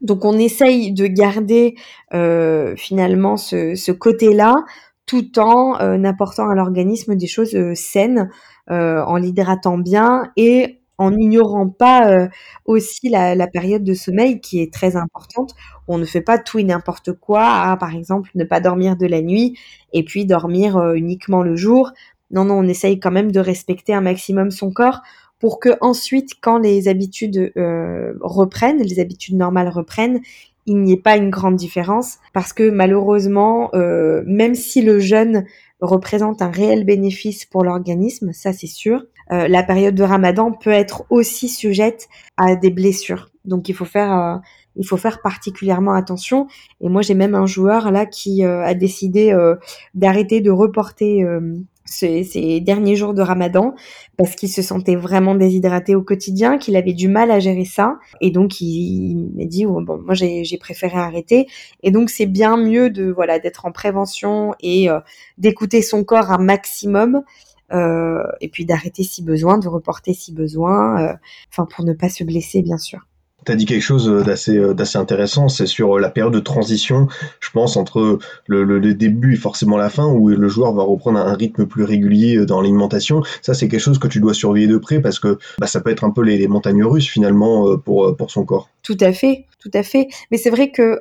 [0.00, 1.76] Donc on essaye de garder
[2.76, 4.64] finalement ce, ce côté-là
[5.06, 5.74] tout en
[6.04, 8.30] apportant à l'organisme des choses saines,
[8.68, 12.28] en l'hydratant bien et en n'ignorant pas
[12.66, 15.54] aussi la, la, période de sommeil qui est très importante.
[15.88, 19.06] On ne fait pas tout et n'importe quoi, à, par exemple ne pas dormir de
[19.06, 19.58] la nuit
[19.92, 21.92] et puis dormir uniquement le jour.
[22.30, 25.02] Non, non, on essaye quand même de respecter un maximum son corps
[25.40, 30.20] pour que ensuite, quand les habitudes euh, reprennent, les habitudes normales reprennent,
[30.66, 35.46] il n'y ait pas une grande différence parce que malheureusement, euh, même si le jeûne
[35.80, 40.70] représente un réel bénéfice pour l'organisme, ça c'est sûr, euh, la période de Ramadan peut
[40.70, 43.30] être aussi sujette à des blessures.
[43.46, 44.42] Donc il faut faire
[44.76, 46.46] il faut faire particulièrement attention.
[46.80, 49.36] Et moi, j'ai même un joueur là qui a décidé
[49.94, 51.24] d'arrêter de reporter
[51.90, 53.74] ces, derniers jours de Ramadan
[54.16, 57.98] parce qu'il se sentait vraiment déshydraté au quotidien, qu'il avait du mal à gérer ça.
[58.20, 61.46] Et donc, il, m'a dit, bon, moi, j'ai préféré arrêter.
[61.82, 65.00] Et donc, c'est bien mieux de voilà d'être en prévention et euh,
[65.38, 67.22] d'écouter son corps un maximum.
[67.72, 71.14] Euh, et puis d'arrêter si besoin, de reporter si besoin, euh,
[71.50, 73.06] enfin pour ne pas se blesser bien sûr.
[73.46, 77.08] Tu as dit quelque chose d'assez euh, d'assez intéressant, c'est sur la période de transition,
[77.40, 81.34] je pense, entre le, début et forcément la fin, où le joueur va reprendre un
[81.34, 83.22] rythme plus régulier euh, dans l'alimentation.
[83.42, 85.90] Ça, c'est quelque chose que tu dois surveiller de près parce que bah, ça peut
[85.90, 88.68] être un peu les, montagnes russes finalement euh, pour, pour son corps.
[88.82, 90.08] Tout à fait, tout à fait.
[90.30, 90.98] Mais c'est vrai que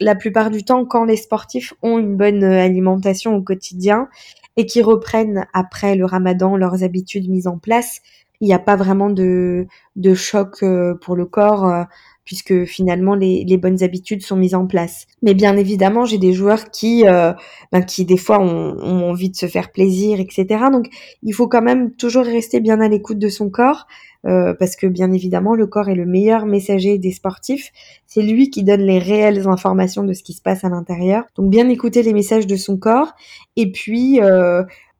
[0.00, 4.08] la plupart du temps, quand les sportifs ont une bonne alimentation au quotidien
[4.56, 8.00] et qui reprennent après le ramadan leurs habitudes mises en place,
[8.42, 9.66] il n'y a pas vraiment de,
[10.14, 11.84] choc euh, pour le corps euh,
[12.24, 15.06] puisque finalement les, bonnes habitudes sont mises en place.
[15.22, 17.32] Mais bien évidemment, j'ai des joueurs qui, euh,
[17.70, 20.46] ben, qui des fois ont, envie de se faire plaisir, etc.
[20.72, 20.88] Donc
[21.22, 23.86] il faut quand même toujours rester bien à l'écoute de son corps,
[24.24, 27.70] parce que bien évidemment le corps est le meilleur messager des sportifs.
[28.06, 31.24] C'est lui qui donne les réelles informations de ce qui se passe à l'intérieur.
[31.36, 33.14] Donc bien écouter les messages de son corps,
[33.56, 34.20] et puis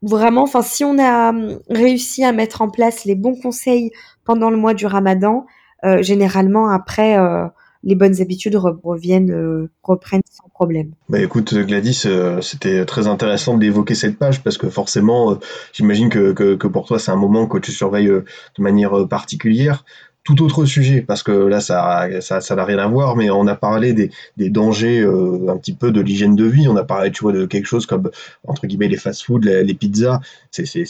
[0.02, 3.90] vraiment, enfin, si on a hum, réussi à mettre en place les bons conseils
[4.24, 5.46] pendant le mois du Ramadan,
[5.84, 7.46] euh, généralement après, euh,
[7.84, 10.92] les bonnes habitudes reviennent, euh, reprennent sans problème.
[11.08, 12.06] Bah écoute Gladys,
[12.40, 15.36] c'était très intéressant d'évoquer cette page parce que forcément,
[15.72, 18.24] j'imagine que, que, que, pour toi c'est un moment que tu surveilles de
[18.62, 19.84] manière particulière
[20.24, 23.46] tout autre sujet, parce que là, ça ça, ça n'a rien à voir, mais on
[23.48, 26.68] a parlé des, des dangers euh, un petit peu de l'hygiène de vie.
[26.68, 28.10] On a parlé, tu vois, de quelque chose comme,
[28.46, 30.20] entre guillemets, les fast-food, les, pizzas.
[30.50, 30.84] C'est,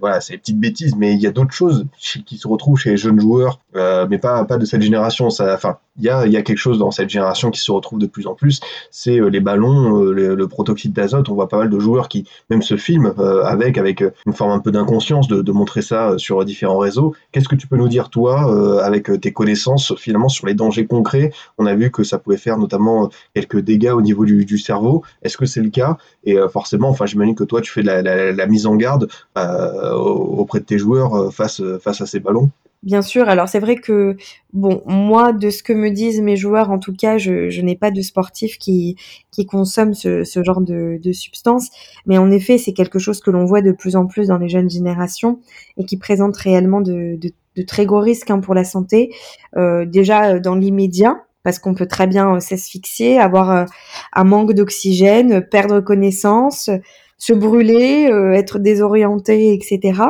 [0.00, 2.96] voilà, des petites bêtises, mais il y a d'autres choses qui se retrouvent chez les
[2.96, 5.28] jeunes joueurs, euh, mais pas, pas de cette génération.
[5.28, 7.98] Ça, enfin, il y a, y a quelque chose dans cette génération qui se retrouve
[7.98, 8.60] de plus en plus.
[8.90, 11.28] C'est euh, les ballons, le, protoxyde d'azote.
[11.28, 14.58] On voit pas mal de joueurs qui même se filment avec, avec une forme un
[14.58, 17.14] peu d'inconscience de montrer ça sur différents réseaux.
[17.32, 20.54] Qu'est-ce que tu peux nous dire, toi euh, avec euh, tes connaissances finalement sur les
[20.54, 21.32] dangers concrets.
[21.58, 25.02] On a vu que ça pouvait faire notamment euh, quelques dégâts au niveau du, cerveau.
[25.22, 25.98] Est-ce que c'est le cas?
[26.24, 30.64] Et forcément, enfin, j'imagine que toi, tu fais la, la, mise en garde auprès de
[30.64, 32.50] tes joueurs face, face à ces ballons?
[32.84, 34.14] Bien sûr, alors c'est vrai que
[34.52, 37.90] bon, moi de ce que me disent mes joueurs, en tout cas, je, n'ai pas
[37.90, 38.96] de sportif qui
[39.30, 41.70] qui consomme ce, genre de, de substances,
[42.04, 44.50] mais en effet, c'est quelque chose que l'on voit de plus en plus dans les
[44.50, 45.40] jeunes générations
[45.78, 49.14] et qui présente réellement de, de de très gros risques hein, pour la santé.
[49.56, 53.66] Euh, déjà euh, dans l'immédiat, parce qu'on peut très bien euh, s'asphyxier, avoir
[54.12, 56.70] un manque d'oxygène, perdre connaissance,
[57.18, 60.00] se brûler, être désorienté, etc.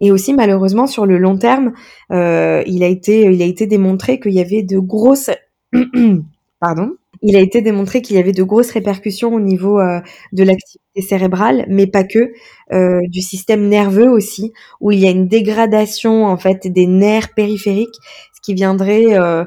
[0.00, 1.72] Et aussi malheureusement sur le long terme,
[2.10, 5.30] il a été il a été démontré qu'il y avait de grosses
[6.60, 6.92] pardon
[7.26, 10.00] il a été démontré qu'il y avait de grosses répercussions au niveau euh,
[10.32, 12.32] de l'activité cérébrale, mais pas que,
[12.72, 17.32] euh, du système nerveux aussi, où il y a une dégradation en fait des nerfs
[17.34, 17.96] périphériques,
[18.34, 19.44] ce qui viendrait euh,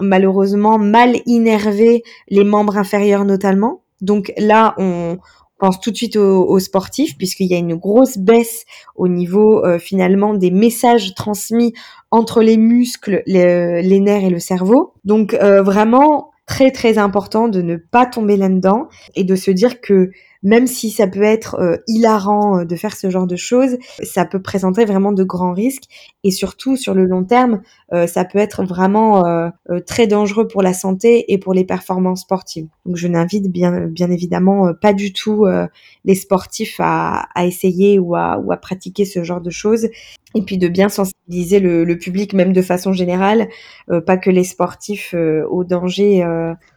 [0.00, 3.82] malheureusement mal innerver les membres inférieurs notamment.
[4.00, 5.18] Donc là, on,
[5.58, 8.64] pense tout de suite aux, sportifs puisqu'il y a une grosse baisse
[8.96, 11.74] au niveau finalement des messages transmis
[12.10, 14.94] entre les muscles, les, les nerfs et le cerveau.
[15.04, 20.10] Donc vraiment très très important de ne pas tomber là-dedans et de se dire que
[20.42, 24.24] même si ça peut être euh, hilarant euh, de faire ce genre de choses, ça
[24.24, 25.84] peut présenter vraiment de grands risques
[26.24, 27.60] et surtout sur le long terme,
[27.92, 28.90] euh, ça peut être vraiment
[29.86, 32.66] très dangereux pour la santé et pour les performances sportives.
[32.86, 35.46] Donc je n'invite bien bien évidemment pas du tout
[36.04, 39.88] les sportifs à, à essayer ou à, pratiquer ce genre de choses
[40.34, 43.48] et puis de bien sensibiliser le, le public même de façon générale,
[44.06, 46.24] pas que les sportifs au danger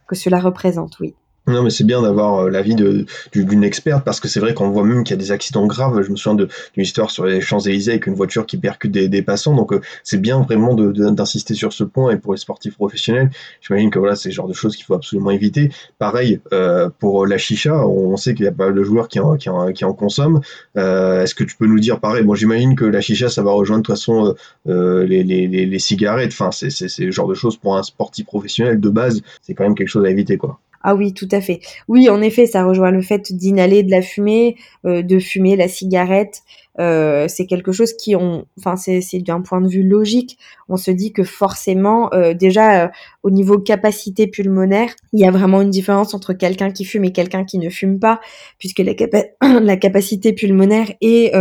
[0.06, 1.14] que cela représente, oui.
[1.46, 4.82] Non, mais c'est bien d'avoir euh, l'avis d'une experte parce que c'est vrai qu'on voit
[4.82, 6.00] même qu'il y a des accidents graves.
[6.00, 9.20] Je me souviens d'une histoire sur les Champs-Élysées avec une voiture qui percute des, des
[9.20, 9.54] passants.
[9.54, 12.12] Donc, euh, c'est bien vraiment d'insister sur ce point.
[12.12, 13.30] Et pour les sportifs professionnels,
[13.60, 15.70] j'imagine que voilà, c'est le genre de choses qu'il faut absolument éviter.
[15.98, 19.20] Pareil, euh, pour la chicha, on sait qu'il y a pas mal de joueurs qui
[19.20, 20.40] en, qui en, qui en consomment.
[20.78, 22.24] Euh, Est-ce que tu peux nous dire pareil?
[22.24, 24.34] Bon, j'imagine que la chicha, ça va rejoindre de toute façon
[24.66, 26.32] euh, les, les, les, les, cigarettes.
[26.32, 26.70] Enfin, c'est
[27.00, 30.06] le genre de choses pour un sportif professionnel de base, c'est quand même quelque chose
[30.06, 30.58] à éviter, quoi.
[30.86, 31.60] Ah oui, tout à fait.
[31.88, 35.66] Oui, en effet, ça rejoint le fait d'inhaler de la fumée, euh, de fumer la
[35.66, 36.42] cigarette,
[36.80, 40.38] euh, c'est quelque chose qui on enfin c'est c'est d'un point de vue logique.
[40.68, 42.88] On se dit que forcément euh, déjà euh,
[43.22, 47.12] au niveau capacité pulmonaire il y a vraiment une différence entre quelqu'un qui fume et
[47.12, 48.20] quelqu'un qui ne fume pas
[48.58, 48.94] puisque la,
[49.76, 51.32] capacité pulmonaire est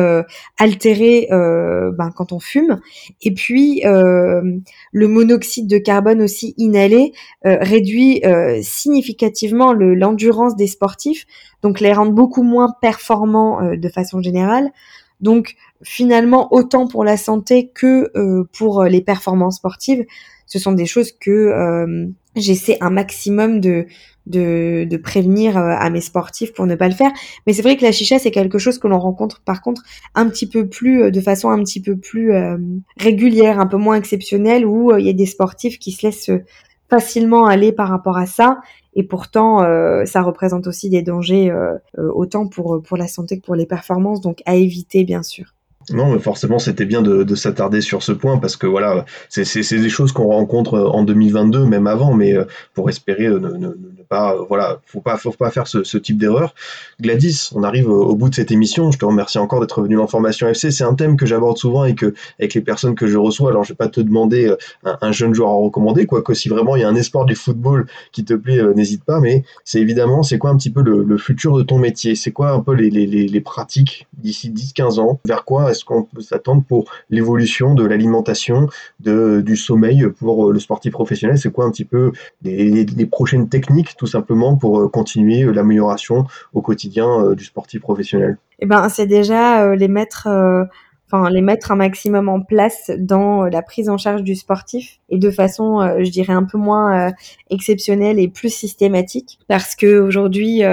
[0.60, 2.80] altérée ben, quand on fume.
[3.22, 7.14] Et puis le monoxyde de carbone aussi inhalé
[7.44, 8.22] réduit
[8.62, 11.26] significativement le l'endurance des sportifs.
[11.64, 14.72] Donc les rend beaucoup moins performants de façon générale
[15.22, 20.06] donc finalement, autant pour la santé que euh, pour les performances sportives,
[20.46, 23.86] ce sont des choses que euh, j'essaie un maximum de,
[24.28, 27.12] de, de, prévenir euh, à mes sportifs pour ne pas le faire.
[27.48, 29.84] Mais c'est vrai que la chicha, c'est quelque chose que l'on rencontre par contre
[30.16, 32.34] un petit peu plus, de façon un petit peu plus
[32.98, 36.32] régulière, un peu moins exceptionnelle, où il y a des sportifs qui se laissent
[36.90, 38.60] facilement aller par rapport à ça
[38.94, 43.40] et pourtant euh, ça représente aussi des dangers euh, euh, autant pour pour la santé
[43.40, 45.54] que pour les performances donc à éviter bien sûr.
[45.90, 49.44] Non, mais forcément, c'était bien de, de s'attarder sur ce point parce que voilà, c'est
[49.72, 53.70] des choses qu'on rencontre en 2022, même avant, mais euh, pour espérer euh, ne,
[54.08, 56.54] pas, euh, voilà, faut pas, faut pas faire ce, type d'erreur.
[57.02, 58.92] Gladys, on arrive au bout de cette émission.
[58.92, 60.72] Je te remercie encore d'être venu dans Formation FC.
[60.72, 63.52] C'est un thème que j'aborde souvent et que avec les personnes que je reçois.
[63.52, 64.54] Alors, je vais pas te demander
[64.84, 67.36] un, un jeune joueur à recommander, quoique si vraiment il y a un espoir du
[67.36, 69.20] football qui te plaît, n'hésite pas.
[69.20, 72.16] Mais c'est évidemment, c'est quoi un petit peu le, le futur de ton métier?
[72.16, 75.20] C'est quoi un peu les, les, les pratiques d'ici 10-15 ans?
[75.26, 78.70] Vers quoi est-ce qu'on peut s'attendre pour l'évolution de l'alimentation,
[79.00, 81.38] du sommeil pour euh, le sportif professionnel?
[81.38, 82.12] C'est quoi un petit peu
[82.44, 88.38] les, prochaines techniques, tout simplement, pour euh, continuer l'amélioration au quotidien euh, du sportif professionnel?
[88.60, 90.28] Eh ben, c'est déjà les mettre.
[91.08, 95.20] Enfin, les mettre un maximum en place dans la prise en charge du sportif et
[95.20, 97.12] de façon, je dirais, un peu moins
[97.52, 99.38] exceptionnelle et plus systématique.
[99.48, 100.64] Parce que aujourd'hui,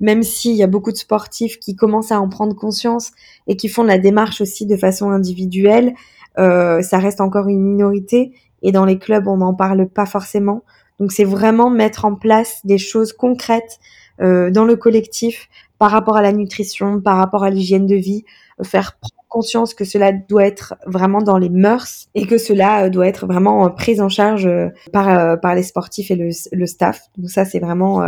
[0.00, 3.12] même s'il y a beaucoup de sportifs qui commencent à en prendre conscience
[3.46, 5.94] et qui font la démarche aussi de façon individuelle,
[6.38, 8.32] euh, ça reste encore une minorité
[8.62, 10.62] et dans les clubs on n'en parle pas forcément.
[11.00, 13.78] Donc c'est vraiment mettre en place des choses concrètes
[14.20, 18.24] euh, dans le collectif par rapport à la nutrition, par rapport à l'hygiène de vie,
[18.62, 22.90] faire prendre conscience que cela doit être vraiment dans les mœurs et que cela euh,
[22.90, 24.48] doit être vraiment pris en charge
[24.92, 27.02] par, par les sportifs et le, le staff.
[27.18, 28.00] Donc ça c'est vraiment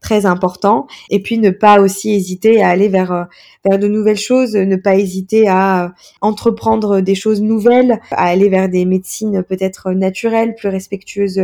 [0.00, 0.86] très important.
[1.10, 3.24] Et puis ne pas aussi hésiter à aller vers euh,
[3.68, 8.68] vers de nouvelles choses, ne pas hésiter à entreprendre des choses nouvelles, à aller vers
[8.68, 11.40] des médecines peut-être naturelles, plus respectueuses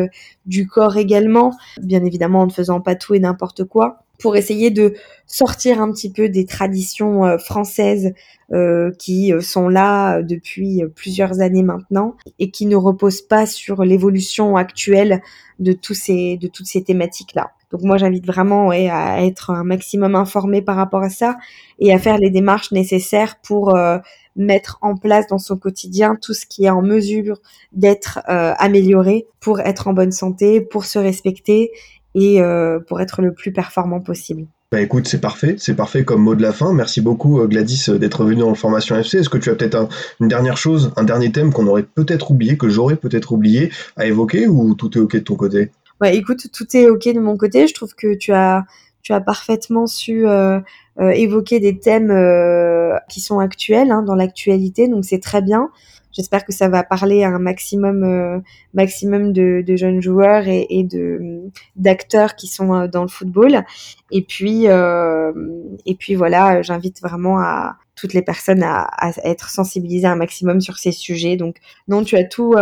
[0.47, 1.53] du corps également,
[1.83, 4.95] bien évidemment en ne faisant pas tout et n'importe quoi pour essayer de
[5.27, 8.13] sortir un petit peu des traditions euh, françaises
[8.53, 14.57] euh, qui sont là depuis plusieurs années maintenant et qui ne reposent pas sur l'évolution
[14.57, 15.23] actuelle
[15.59, 17.53] de tous ces de toutes ces thématiques là.
[17.75, 21.37] Donc moi, j'invite vraiment à être un maximum informé par rapport à ça
[21.81, 23.99] et à faire les démarches nécessaires pour euh,
[24.37, 27.41] mettre en place dans son quotidien tout ce qui est en mesure
[27.73, 31.73] d'être euh, amélioré pour être en bonne santé, pour se respecter
[32.15, 34.47] et euh, pour être le plus performant possible.
[34.73, 36.73] Bah écoute, c'est parfait, c'est parfait comme mot de la fin.
[36.73, 39.19] Merci beaucoup Gladys d'être venue dans le Formation FC.
[39.19, 39.89] Est-ce que tu as peut-être
[40.21, 44.07] une dernière chose, un dernier thème qu'on aurait peut-être oublié, que j'aurais peut-être oublié à
[44.07, 45.71] évoquer ou tout est ok de ton côté?
[46.01, 47.67] Bah, écoute, tout est ok de mon côté.
[47.67, 48.65] Je trouve que tu as,
[49.03, 50.61] tu as parfaitement su euh,
[51.01, 55.71] euh, évoquer des thèmes euh, qui sont actuels hein, dans l'actualité, donc c'est très bien.
[56.15, 58.43] J'espère que ça va parler à un maximum,
[58.73, 61.43] maximum de, de, jeunes joueurs et, et de
[61.77, 63.65] d'acteurs qui sont dans le football.
[64.11, 70.07] Et puis, et puis voilà, j'invite vraiment à toutes les personnes à, à, être sensibilisées
[70.07, 71.37] un maximum sur ces sujets.
[71.37, 71.57] Donc
[71.89, 72.55] non, tu as tout,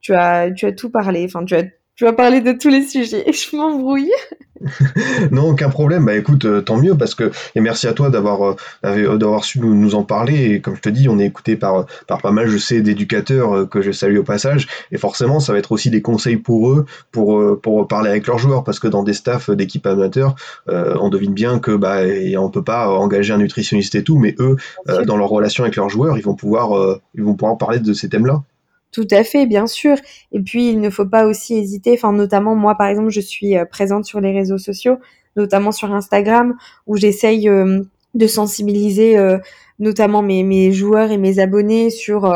[0.00, 1.24] tu as, tu as tout parlé.
[1.24, 1.64] Enfin, tu as
[2.02, 3.24] tu vas parler de tous les sujets.
[3.32, 4.10] Je m'embrouille.
[5.30, 6.04] non, aucun problème.
[6.04, 9.44] Bah écoute, euh, tant mieux parce que et merci à toi d'avoir euh, euh, d'avoir
[9.44, 10.46] su nous, en parler.
[10.46, 13.68] Et comme je te dis, on est écouté par par pas mal, je sais, d'éducateurs
[13.68, 14.66] que je salue au passage.
[14.90, 18.38] Et forcément, ça va être aussi des conseils pour eux, pour pour parler avec leurs
[18.38, 20.34] joueurs, parce que dans des staffs d'équipes amateurs,
[20.66, 24.34] on devine bien que bah et on peut pas engager un nutritionniste et tout, mais
[24.40, 24.56] eux,
[25.06, 28.08] dans leur relation avec leurs joueurs, ils vont pouvoir ils vont pouvoir parler de ces
[28.08, 28.42] thèmes-là.
[28.92, 29.96] Tout à fait, bien sûr.
[30.32, 33.56] Et puis, il ne faut pas aussi hésiter, enfin, notamment moi, par exemple, je suis
[33.56, 34.98] euh, présente sur les réseaux sociaux.
[35.36, 36.54] notamment sur Instagram,
[36.86, 37.48] où j'essaye
[38.14, 39.16] de sensibiliser
[39.78, 42.30] notamment mes, mes joueurs et mes abonnés sur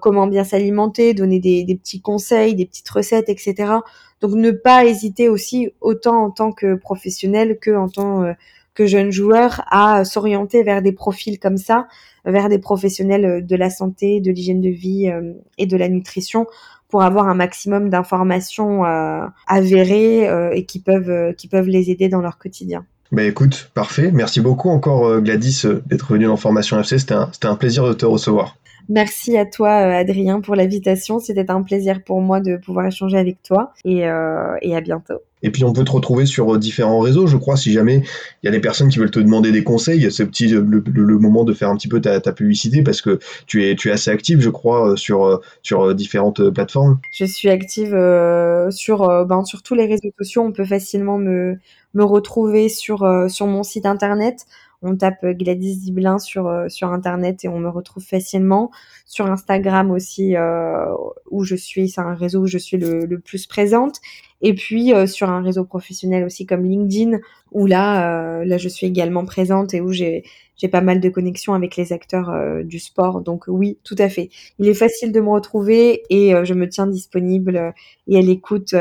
[0.00, 3.74] comment bien s'alimenter, donner des, des, petits conseils, des petites recettes, etc.
[4.22, 8.34] Donc ne pas hésiter aussi autant en tant que professionnel que en tant
[8.74, 11.86] que jeune joueur à s'orienter vers des profils comme ça,
[12.24, 15.10] vers des professionnels de la santé, de l'hygiène de vie
[15.58, 16.46] et de la nutrition
[16.92, 21.90] pour avoir un maximum d'informations euh, avérées euh, et qui peuvent, euh, qui peuvent les
[21.90, 22.84] aider dans leur quotidien.
[23.12, 24.10] Bah écoute, parfait.
[24.12, 26.98] Merci beaucoup encore Gladys d'être venue dans Formation FC.
[26.98, 28.56] C'était un, un plaisir de te recevoir.
[28.88, 31.18] Merci à toi, Adrien, pour l'invitation.
[31.18, 35.20] C'était un plaisir pour moi de pouvoir échanger avec toi et, euh, et à bientôt.
[35.42, 38.02] Et puis on peut te retrouver sur euh, différents réseaux, je crois, si jamais
[38.42, 41.18] il y a des personnes qui veulent te demander des conseils, c'est petit le, le,
[41.18, 43.92] moment de faire un petit peu ta, ta, publicité parce que tu es, tu es
[43.92, 46.98] assez active, je crois, euh, sur, euh, sur différentes plateformes.
[47.12, 50.42] Je suis active euh, sur, ben, sur tous les réseaux sociaux.
[50.42, 51.58] On peut facilement me,
[51.94, 54.46] me retrouver sur, sur mon site internet
[54.82, 58.70] on tape Gladys Diblin sur euh, sur internet et on me retrouve facilement.
[59.06, 60.86] Sur Instagram aussi euh,
[61.30, 64.00] où je suis, c'est un réseau où je suis le, plus présente.
[64.40, 67.18] Et puis euh, sur un réseau professionnel aussi comme LinkedIn
[67.52, 70.24] où là là je suis également présente et où j'ai
[70.70, 73.20] pas mal de connexions avec les acteurs du sport.
[73.20, 74.30] Donc oui, tout à fait.
[74.58, 77.74] Il est facile de me retrouver et je me tiens disponible
[78.08, 78.74] et à l'écoute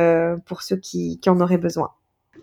[0.45, 1.91] pour ceux qui, qui en auraient besoin.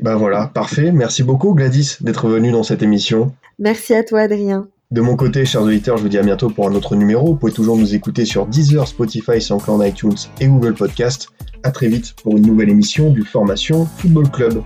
[0.01, 0.93] Ben voilà, parfait.
[0.93, 3.33] Merci beaucoup Gladys d'être venue dans cette émission.
[3.59, 4.69] Merci à toi Adrien.
[4.91, 7.27] De mon côté, chers auditeurs, je vous dis à bientôt pour un autre numéro.
[7.27, 11.29] Vous pouvez toujours nous écouter sur Deezer, Spotify, SoundCloud, iTunes et Google Podcast.
[11.63, 14.63] À très vite pour une nouvelle émission du Formation Football Club.